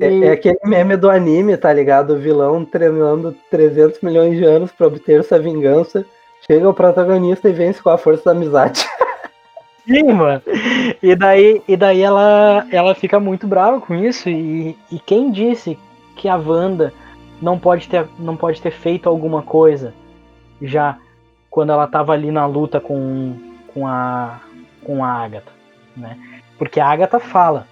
[0.00, 2.14] É, E- é aquele meme do anime, tá ligado?
[2.14, 6.04] O vilão treinando 300 milhões de anos pra obter sua vingança.
[6.46, 8.84] Chega o protagonista e vence com a força da amizade.
[9.86, 10.42] Sim, mano.
[11.02, 14.28] E daí, e daí ela, ela fica muito brava com isso.
[14.28, 15.78] E, e quem disse
[16.16, 16.92] que a Wanda
[17.40, 19.92] não pode, ter, não pode ter feito alguma coisa
[20.62, 20.98] já
[21.50, 23.34] quando ela tava ali na luta com,
[23.68, 24.40] com, a,
[24.84, 25.50] com a Agatha,
[25.96, 26.16] né?
[26.58, 27.66] Porque a Agatha fala.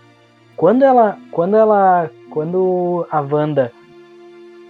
[0.56, 1.16] Quando ela.
[1.30, 2.10] Quando ela.
[2.30, 3.72] Quando a Wanda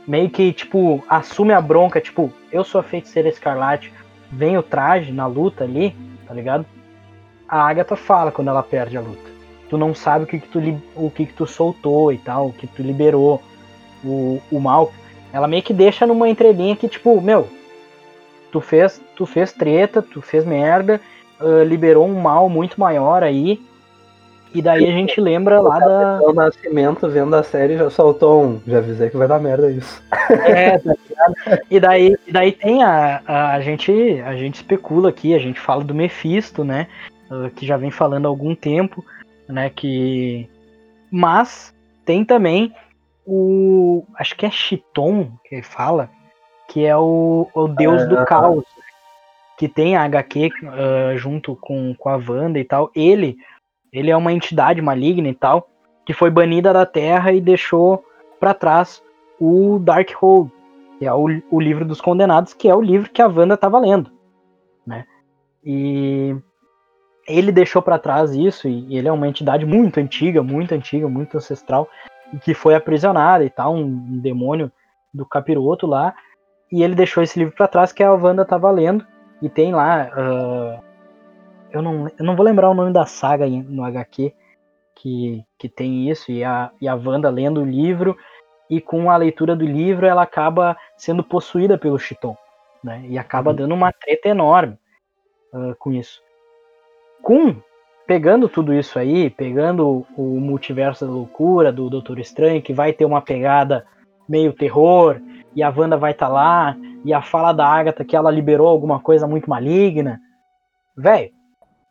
[0.06, 3.92] meio que, tipo, assume a bronca, tipo, eu sou a feiticeira escarlate,
[4.30, 5.94] vem o traje na luta ali,
[6.26, 6.64] tá ligado?
[7.48, 9.30] a Agatha fala quando ela perde a luta.
[9.70, 10.60] Tu não sabe o que, que tu
[10.94, 13.42] o que, que tu soltou e tal, o que tu liberou
[14.04, 14.92] o, o mal.
[15.32, 17.48] Ela meio que deixa numa entrelinha que, tipo, meu,
[18.52, 21.00] tu fez, tu fez treta, tu fez merda,
[21.40, 23.60] uh, liberou um mal muito maior aí.
[24.54, 26.20] E daí a gente lembra lá da.
[26.22, 28.60] O Nascimento vendo a série já soltou um.
[28.66, 30.02] Já avisei que vai dar merda isso.
[30.44, 31.62] É, tá ligado?
[31.70, 33.52] E daí, e daí tem a, a.
[33.52, 33.92] A gente,
[34.24, 36.86] a gente especula aqui, a gente fala do Mephisto, né?
[37.30, 39.04] Uh, que já vem falando há algum tempo,
[39.46, 39.70] né?
[39.70, 40.48] Que.
[41.10, 41.74] Mas
[42.04, 42.74] tem também
[43.26, 44.04] o.
[44.18, 46.08] Acho que é Chiton que ele fala,
[46.68, 48.64] que é o, o deus do caos.
[49.58, 52.92] Que tem a HQ uh, junto com, com a Wanda e tal.
[52.94, 53.36] Ele
[53.92, 55.68] ele é uma entidade maligna e tal,
[56.04, 58.04] que foi banida da Terra e deixou
[58.38, 59.02] para trás
[59.40, 60.50] o Darkhold,
[60.98, 63.78] que é o, o, livro dos condenados, que é o livro que a Wanda estava
[63.78, 64.10] lendo,
[64.86, 65.04] né?
[65.64, 66.34] E
[67.26, 71.36] ele deixou para trás isso e ele é uma entidade muito antiga, muito antiga, muito
[71.36, 71.88] ancestral
[72.32, 74.72] e que foi aprisionada e tal, um, demônio
[75.12, 76.14] do capiroto lá.
[76.72, 79.06] E ele deixou esse livro para trás que a Wanda estava lendo
[79.40, 80.87] e tem lá uh,
[81.72, 84.32] eu não, eu não vou lembrar o nome da saga no HQ
[84.94, 88.16] que, que tem isso, e a, e a Wanda lendo o livro,
[88.68, 92.36] e com a leitura do livro ela acaba sendo possuída pelo Chiton,
[92.82, 93.04] né?
[93.08, 93.56] E acaba uhum.
[93.56, 94.76] dando uma treta enorme
[95.54, 96.20] uh, com isso.
[97.22, 97.56] Com
[98.06, 103.04] pegando tudo isso aí, pegando o multiverso da loucura do Doutor Estranho, que vai ter
[103.04, 103.86] uma pegada
[104.28, 105.20] meio terror,
[105.54, 108.66] e a Wanda vai estar tá lá, e a fala da Agatha que ela liberou
[108.66, 110.20] alguma coisa muito maligna.
[110.96, 111.30] Velho,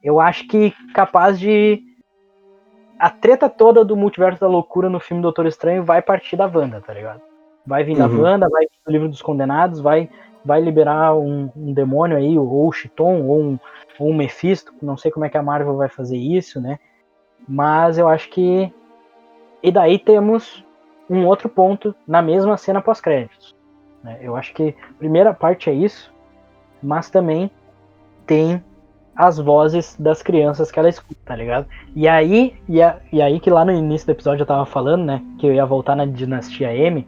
[0.04, 1.84] eu acho que capaz de.
[3.00, 6.82] A treta toda do multiverso da loucura no filme Doutor Estranho vai partir da Wanda,
[6.82, 7.22] tá ligado?
[7.66, 8.00] Vai vir uhum.
[8.00, 10.10] da Wanda, vai vir do livro dos condenados, vai,
[10.44, 13.60] vai liberar um, um demônio aí, ou o Chiton, ou um,
[14.00, 14.74] ou um Mephisto.
[14.82, 16.80] Não sei como é que a Marvel vai fazer isso, né?
[17.48, 18.74] Mas eu acho que.
[19.62, 20.66] E daí temos
[21.10, 23.56] um outro ponto na mesma cena pós-créditos.
[24.04, 24.18] Né?
[24.22, 26.14] Eu acho que a primeira parte é isso,
[26.82, 27.52] mas também
[28.26, 28.64] tem
[29.18, 31.66] as vozes das crianças que ela escuta, tá ligado?
[31.96, 35.04] E aí, e, a, e aí que lá no início do episódio eu tava falando,
[35.04, 37.06] né, que eu ia voltar na dinastia M,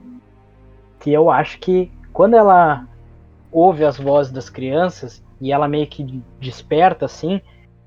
[1.00, 2.88] que eu acho que quando ela
[3.52, 7.40] ouve as vozes das crianças e ela meio que desperta assim,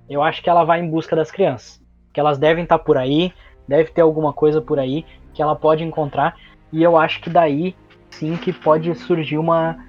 [0.09, 2.97] eu acho que ela vai em busca das crianças, que elas devem estar tá por
[2.97, 3.33] aí,
[3.66, 5.05] deve ter alguma coisa por aí
[5.35, 6.37] que ela pode encontrar,
[6.73, 7.75] e eu acho que daí
[8.09, 9.85] sim que pode surgir uma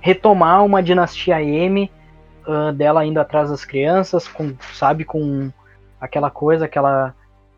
[0.00, 1.90] retomar uma dinastia M
[2.48, 5.52] uh, dela indo atrás das crianças, com, sabe, com
[6.00, 7.14] aquela coisa, aquela,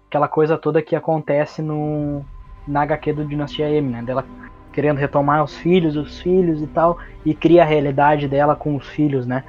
[0.09, 2.25] aquela coisa toda que acontece no
[2.69, 4.03] na HQ do Dinastia M, né?
[4.03, 4.25] Dela
[4.73, 8.87] querendo retomar os filhos, os filhos e tal, e cria a realidade dela com os
[8.89, 9.45] filhos, né?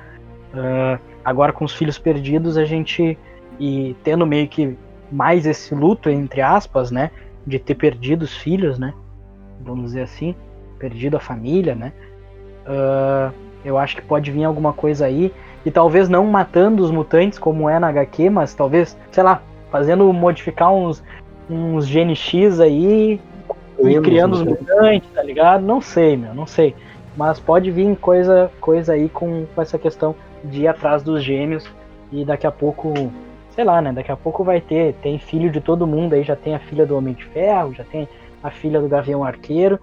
[0.53, 3.17] Uh, agora com os filhos perdidos, a gente
[3.59, 4.75] e tendo meio que
[5.11, 7.11] mais esse luto entre aspas, né,
[7.45, 8.93] de ter perdido os filhos, né?
[9.59, 10.35] Vamos dizer assim,
[10.79, 11.93] perdido a família, né?
[12.65, 15.33] Uh, eu acho que pode vir alguma coisa aí.
[15.65, 19.41] E talvez não matando os mutantes, como é na HQ, mas talvez, sei lá,
[19.71, 21.03] fazendo modificar uns,
[21.49, 23.19] uns gene X aí
[23.79, 25.63] e criando os mutantes, tá ligado?
[25.63, 26.75] Não sei, meu, não sei.
[27.15, 31.69] Mas pode vir coisa, coisa aí com, com essa questão de ir atrás dos gêmeos
[32.11, 32.93] e daqui a pouco,
[33.51, 33.91] sei lá, né?
[33.91, 36.85] Daqui a pouco vai ter, tem filho de todo mundo aí, já tem a filha
[36.85, 38.07] do Homem de Ferro, já tem
[38.41, 39.79] a filha do Gavião Arqueiro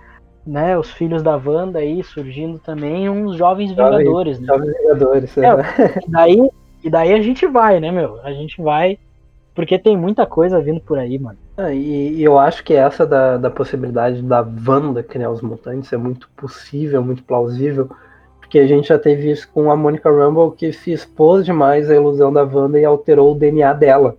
[0.49, 4.46] né, os filhos da Wanda aí surgindo também, uns jovens vingadores, né?
[4.46, 6.03] Jovens vingadores, é, é.
[6.07, 6.51] E daí,
[6.84, 8.18] e daí a gente vai, né, meu?
[8.22, 8.99] A gente vai,
[9.55, 11.36] porque tem muita coisa vindo por aí, mano.
[11.55, 15.92] Ah, e, e, eu acho que essa da, da possibilidade da Wanda criar os mutantes
[15.92, 17.90] é muito possível, muito plausível,
[18.40, 21.94] porque a gente já teve isso com a Monica Rumble que se expôs demais à
[21.94, 24.16] ilusão da Wanda e alterou o DNA dela.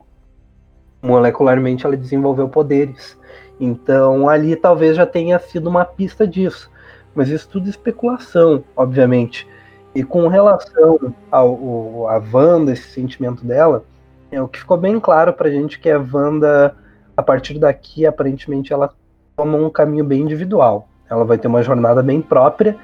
[1.02, 3.18] Molecularmente ela desenvolveu poderes.
[3.60, 6.72] Então ali talvez já tenha sido uma pista disso.
[7.14, 9.48] Mas isso tudo é especulação, obviamente.
[9.94, 11.00] E com relação
[11.32, 13.84] ao, ao, a Wanda, esse sentimento dela,
[14.32, 16.76] é o que ficou bem claro pra gente que a Wanda,
[17.18, 18.94] a partir daqui, aparentemente, ela
[19.36, 20.88] toma um caminho bem individual.
[21.10, 22.78] Ela vai ter uma jornada bem própria.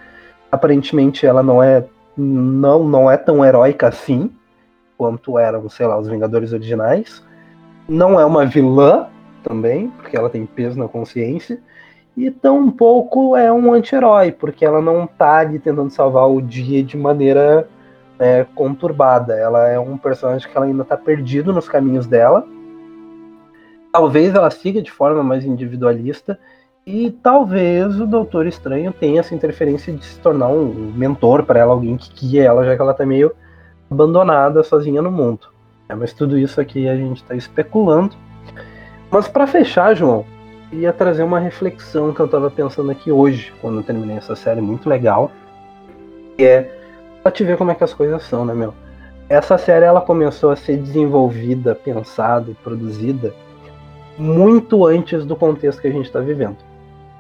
[0.52, 1.86] Aparentemente, ela não é
[2.18, 4.32] não, não é tão heróica assim
[4.98, 7.24] quanto eram, sei lá, os Vingadores originais.
[7.88, 9.08] Não é uma vilã,
[9.48, 11.60] também, porque ela tem peso na consciência,
[12.18, 16.84] e tão pouco é um anti-herói, porque ela não tá ali tentando salvar o dia
[16.84, 17.68] de maneira
[18.18, 19.34] é, conturbada.
[19.36, 22.48] Ela é um personagem que ela ainda tá perdido nos caminhos dela.
[23.92, 26.40] Talvez ela siga de forma mais individualista,
[26.86, 31.74] e talvez o Doutor Estranho tenha essa interferência de se tornar um mentor para ela,
[31.74, 33.32] alguém que guia ela, já que ela tá meio
[33.90, 35.48] abandonada, sozinha no mundo.
[35.90, 38.16] É, mas tudo isso aqui a gente está especulando.
[39.12, 40.26] Mas para fechar, João,
[40.72, 44.62] ia trazer uma reflexão que eu estava pensando aqui hoje, quando eu terminei essa série
[44.62, 45.32] muito legal,
[46.38, 46.72] que é
[47.24, 48.74] pra te ver como é que as coisas são, né, meu?
[49.28, 53.34] Essa série ela começou a ser desenvolvida, pensada e produzida
[54.18, 56.58] muito antes do contexto que a gente está vivendo.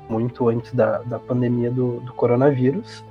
[0.08, 3.04] Muito antes da, da pandemia do, do coronavírus.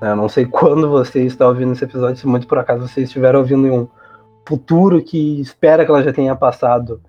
[0.00, 0.14] Eu né?
[0.14, 3.66] não sei quando você está ouvindo esse episódio, se muito por acaso você estiver ouvindo
[3.66, 3.88] em um
[4.46, 7.00] futuro que espera que ela já tenha passado.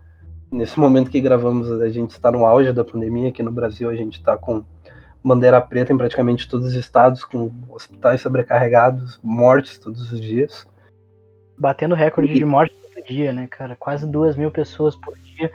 [0.56, 3.28] Nesse momento que gravamos, a gente está no auge da pandemia.
[3.28, 4.64] Aqui no Brasil, a gente está com
[5.22, 10.66] bandeira preta em praticamente todos os estados, com hospitais sobrecarregados, mortes todos os dias.
[11.58, 13.76] Batendo recorde de mortes por dia, né, cara?
[13.76, 15.51] Quase duas mil pessoas por dia.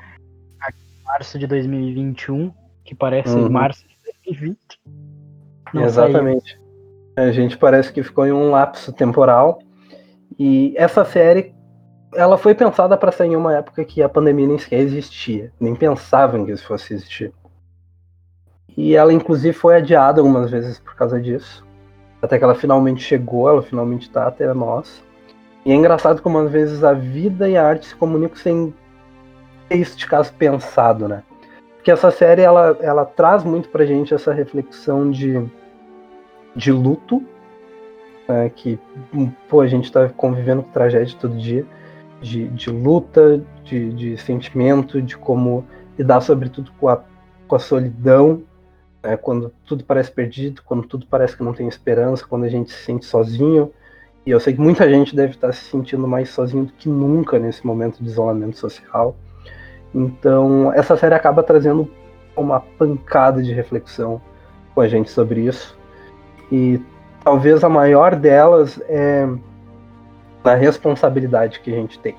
[0.69, 2.53] Em março de 2021,
[2.85, 3.49] que parece uhum.
[3.49, 3.97] março de
[4.27, 4.59] 2020.
[5.73, 6.61] Não Exatamente.
[7.15, 7.29] Saiu.
[7.29, 9.61] A gente parece que ficou em um lapso temporal.
[10.39, 11.55] E essa série,
[12.15, 15.53] ela foi pensada para sair em uma época que a pandemia nem sequer existia.
[15.61, 17.33] Nem pensavam que isso fosse existir.
[18.77, 21.67] E ela, inclusive, foi adiada algumas vezes por causa disso.
[22.23, 25.03] Até que ela finalmente chegou, ela finalmente está até nós.
[25.65, 28.75] E é engraçado como às vezes a vida e a arte se comunicam sem
[29.69, 31.23] ter isso de caso pensado, né?
[31.77, 35.43] Porque essa série, ela, ela traz muito pra gente essa reflexão de,
[36.55, 37.23] de luto,
[38.29, 38.51] né?
[38.55, 38.79] que
[39.49, 41.65] pô, a gente tá convivendo com tragédia todo dia,
[42.21, 45.65] de, de luta, de, de sentimento, de como
[45.99, 47.03] lidar sobretudo com a,
[47.47, 48.43] com a solidão,
[49.03, 52.71] é, quando tudo parece perdido, quando tudo parece que não tem esperança, quando a gente
[52.71, 53.73] se sente sozinho.
[54.27, 57.39] E eu sei que muita gente deve estar se sentindo mais sozinho do que nunca
[57.39, 59.17] nesse momento de isolamento social.
[59.95, 61.91] Então, essa série acaba trazendo
[62.37, 64.21] uma pancada de reflexão
[64.75, 65.77] com a gente sobre isso.
[66.53, 66.81] E
[67.25, 69.27] talvez a maior delas é
[70.45, 72.15] na responsabilidade que a gente tem.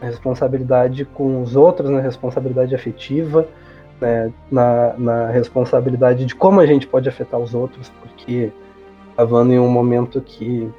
[0.00, 3.46] A responsabilidade com os outros, na responsabilidade afetiva,
[4.00, 8.52] né, na, na responsabilidade de como a gente pode afetar os outros, porque
[9.10, 10.70] estava em um momento que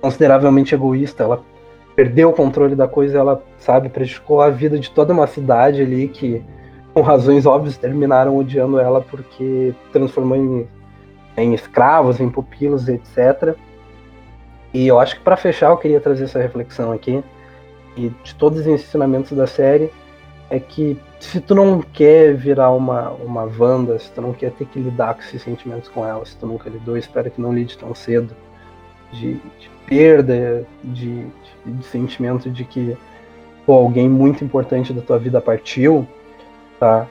[0.00, 1.42] consideravelmente egoísta, ela
[1.94, 6.08] perdeu o controle da coisa, ela, sabe, prejudicou a vida de toda uma cidade ali
[6.08, 6.42] que,
[6.94, 10.68] com razões óbvias, terminaram odiando ela porque transformou em,
[11.36, 13.54] em escravos, em pupilos, etc.
[14.72, 17.22] E eu acho que para fechar eu queria trazer essa reflexão aqui
[17.96, 19.90] e de todos os ensinamentos da série
[20.48, 24.66] é que se tu não quer virar uma, uma Wanda, se tu não quer ter
[24.66, 27.78] que lidar com esses sentimentos com ela, se tu nunca lidou, espero que não lide
[27.78, 28.34] tão cedo,
[29.12, 32.96] de, de perda, de, de, de, sentimento de que
[33.66, 36.06] pô, alguém muito importante da tua vida partiu,
[36.78, 37.06] tá?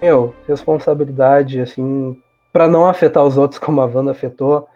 [0.00, 2.20] Meu, responsabilidade, assim,
[2.52, 4.68] para não afetar os outros como a Wanda afetou,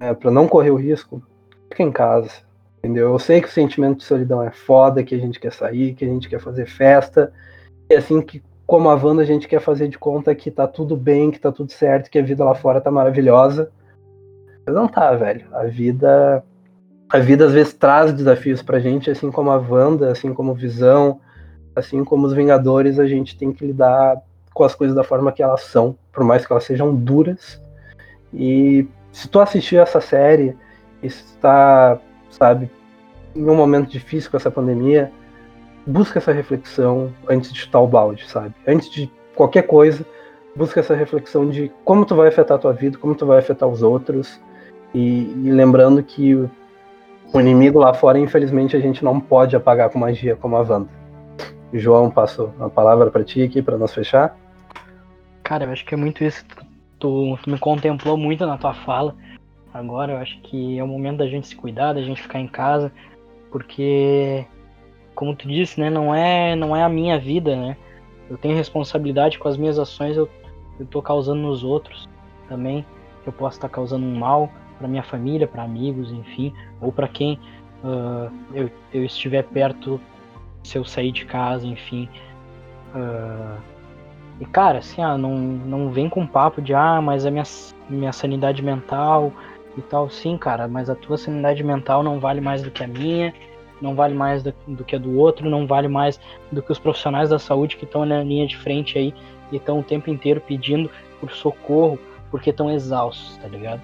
[0.00, 1.22] é, para não correr o risco,
[1.70, 2.46] fica em casa
[2.86, 3.10] Entendeu?
[3.10, 6.04] Eu sei que o sentimento de solidão é foda, que a gente quer sair, que
[6.04, 7.32] a gente quer fazer festa.
[7.90, 10.96] E assim que, como a Wanda, a gente quer fazer de conta que tá tudo
[10.96, 13.72] bem, que tá tudo certo, que a vida lá fora tá maravilhosa.
[14.64, 15.46] Mas não tá, velho.
[15.52, 16.44] A vida.
[17.08, 21.20] A vida às vezes traz desafios pra gente, assim como a Wanda, assim como Visão,
[21.74, 24.22] assim como os Vingadores, a gente tem que lidar
[24.54, 27.60] com as coisas da forma que elas são, por mais que elas sejam duras.
[28.32, 28.86] E
[29.16, 30.54] se tu assistir essa série,
[31.02, 31.98] está,
[32.28, 32.70] sabe,
[33.34, 35.10] em um momento difícil com essa pandemia,
[35.86, 38.54] busca essa reflexão antes de chutar o balde, sabe?
[38.66, 40.04] Antes de qualquer coisa,
[40.54, 43.66] busca essa reflexão de como tu vai afetar a tua vida, como tu vai afetar
[43.66, 44.38] os outros.
[44.92, 46.50] E, e lembrando que o,
[47.32, 50.90] o, inimigo lá fora, infelizmente, a gente não pode apagar com magia como a Wanda.
[51.72, 54.36] João, passo a palavra para ti aqui para nós fechar.
[55.42, 56.44] Cara, eu acho que é muito isso.
[56.98, 59.14] Tu, tu me contemplou muito na tua fala.
[59.72, 62.48] Agora eu acho que é o momento da gente se cuidar, da gente ficar em
[62.48, 62.90] casa,
[63.50, 64.46] porque
[65.14, 67.76] como tu disse, né, não é não é a minha vida, né?
[68.28, 70.28] Eu tenho responsabilidade com as minhas ações, eu
[70.78, 72.08] eu tô causando nos outros
[72.48, 72.84] também.
[73.24, 77.38] Eu posso estar causando um mal para minha família, para amigos, enfim, ou para quem
[77.82, 80.00] uh, eu, eu estiver perto
[80.62, 82.08] se eu sair de casa, enfim.
[82.94, 83.58] Uh,
[84.40, 87.44] e cara, assim, ah, não, não vem com papo de ah, mas a minha,
[87.88, 89.32] minha sanidade mental
[89.76, 90.10] e tal.
[90.10, 93.32] Sim, cara, mas a tua sanidade mental não vale mais do que a minha,
[93.80, 96.20] não vale mais do, do que a do outro, não vale mais
[96.52, 99.14] do que os profissionais da saúde que estão na linha de frente aí
[99.50, 101.98] e estão o tempo inteiro pedindo por socorro
[102.30, 103.80] porque estão exaustos, tá ligado?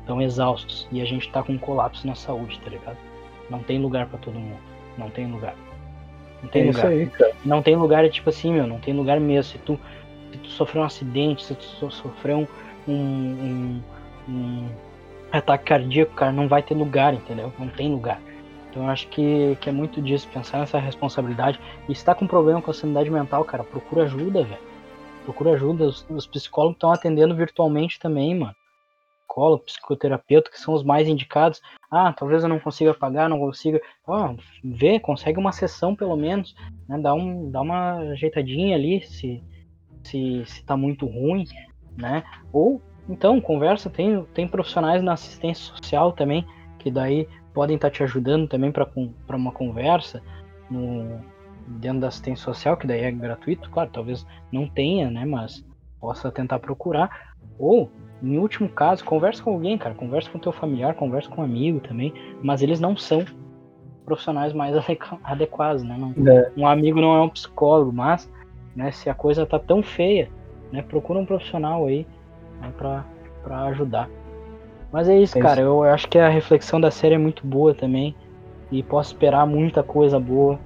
[0.00, 2.98] Estão exaustos e a gente tá com um colapso na saúde, tá ligado?
[3.48, 4.60] Não tem lugar para todo mundo,
[4.98, 5.54] não tem lugar.
[6.46, 6.86] Não tem é lugar.
[6.86, 7.10] Aí,
[7.44, 9.52] não tem lugar, é tipo assim, meu, não tem lugar mesmo.
[9.52, 9.78] Se tu,
[10.30, 12.48] se tu sofreu um acidente, se tu sofreu
[12.86, 13.82] um, um,
[14.28, 14.68] um
[15.32, 17.52] ataque cardíaco, cara, não vai ter lugar, entendeu?
[17.58, 18.20] Não tem lugar.
[18.70, 21.58] Então eu acho que, que é muito disso, pensar nessa responsabilidade.
[21.88, 24.60] E se tá com problema com a sanidade mental, cara, procura ajuda, velho.
[25.24, 25.84] Procura ajuda.
[25.84, 28.54] Os, os psicólogos estão atendendo virtualmente também, mano.
[29.36, 31.60] Psicólogo, psicoterapeuta, que são os mais indicados.
[31.90, 33.80] Ah, talvez eu não consiga pagar, não consiga.
[34.06, 34.34] Ó,
[34.64, 36.54] vê, consegue uma sessão pelo menos,
[36.88, 36.98] né?
[36.98, 39.42] Dá, um, dá uma ajeitadinha ali se,
[40.02, 41.44] se, se tá muito ruim,
[41.96, 42.24] né?
[42.52, 46.44] Ou então conversa, tem, tem profissionais na assistência social também,
[46.78, 48.88] que daí podem estar tá te ajudando também para
[49.36, 50.22] uma conversa
[50.70, 51.20] no,
[51.66, 55.24] dentro da assistência social, que daí é gratuito, claro, talvez não tenha, né?
[55.24, 55.64] Mas
[56.00, 57.34] possa tentar procurar.
[57.58, 57.90] Ou,
[58.22, 59.94] em último caso, conversa com alguém, cara.
[59.94, 62.12] Conversa com teu familiar, conversa com um amigo também.
[62.42, 63.24] Mas eles não são
[64.04, 64.74] profissionais mais
[65.24, 65.96] adequados, né?
[65.98, 66.50] Não, é.
[66.56, 68.30] Um amigo não é um psicólogo, mas
[68.74, 70.30] né, se a coisa tá tão feia,
[70.70, 72.06] né, procura um profissional aí
[72.60, 73.04] né, para
[73.66, 74.08] ajudar.
[74.92, 75.60] Mas é isso, é cara.
[75.60, 75.68] Isso.
[75.68, 78.14] Eu acho que a reflexão da série é muito boa também.
[78.70, 80.58] E posso esperar muita coisa boa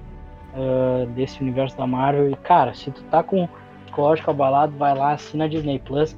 [0.53, 2.31] uh, desse universo da Marvel.
[2.31, 3.47] E, cara, se tu tá com
[3.83, 6.17] psicológico abalado, vai lá, assina a Disney Plus.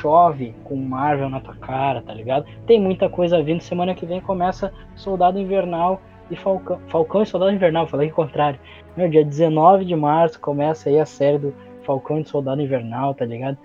[0.00, 2.46] Chove com Marvel na tua cara, tá ligado?
[2.66, 3.60] Tem muita coisa vindo.
[3.60, 6.80] Semana que vem começa Soldado Invernal e Falcão.
[6.88, 8.58] Falcão e Soldado Invernal, falei o contrário.
[8.96, 13.24] Meu, dia 19 de março começa aí a série do Falcão e Soldado Invernal, tá
[13.24, 13.58] ligado?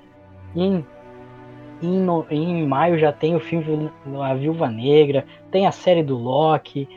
[0.56, 0.86] Em,
[1.82, 3.90] em, no, em maio já tem o filme
[4.22, 6.88] A Viúva Negra, tem a série do Loki.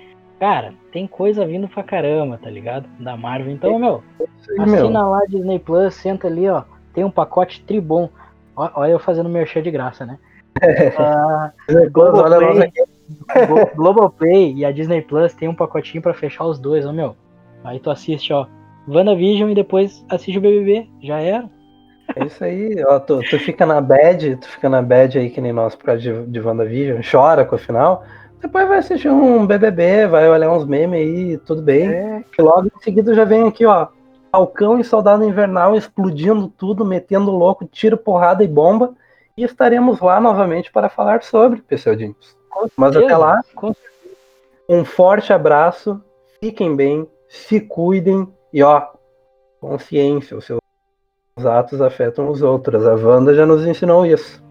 [0.40, 2.88] Cara, tem coisa vindo pra caramba, tá ligado?
[2.98, 3.52] Da Marvel.
[3.52, 4.02] Então, meu,
[4.58, 6.62] assina lá Disney Plus, senta ali, ó.
[6.92, 8.08] Tem um pacote tribom.
[8.74, 10.18] Olha eu fazendo merchan de graça, né?
[10.98, 12.72] uh, Globoplay,
[13.76, 17.14] Globoplay e a Disney Plus tem um pacotinho para fechar os dois, ó, meu.
[17.62, 18.46] Aí tu assiste, ó,
[18.88, 20.88] WandaVision e depois assiste o BBB.
[21.02, 21.48] Já era.
[22.16, 25.40] É isso aí, ó, tu, tu fica na bad, tu fica na bad aí que
[25.40, 28.02] nem nós por causa de, de WandaVision, chora com o final,
[28.40, 31.88] depois vai assistir um BBB, vai olhar uns memes aí, tudo bem.
[31.88, 32.24] É.
[32.38, 33.88] E logo em seguida já vem aqui, ó.
[34.30, 38.94] Falcão e Soldado Invernal explodindo tudo, metendo louco, tiro, porrada e bomba.
[39.36, 42.36] E estaremos lá novamente para falar sobre, Pessoaldinhos.
[42.76, 43.40] Mas até lá,
[44.68, 46.02] um forte abraço,
[46.40, 48.88] fiquem bem, se cuidem e ó,
[49.60, 50.60] consciência, os seus
[51.44, 52.86] atos afetam os outros.
[52.86, 54.42] A Wanda já nos ensinou isso.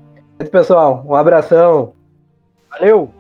[0.51, 1.93] Pessoal, um abração.
[2.69, 3.11] Valeu!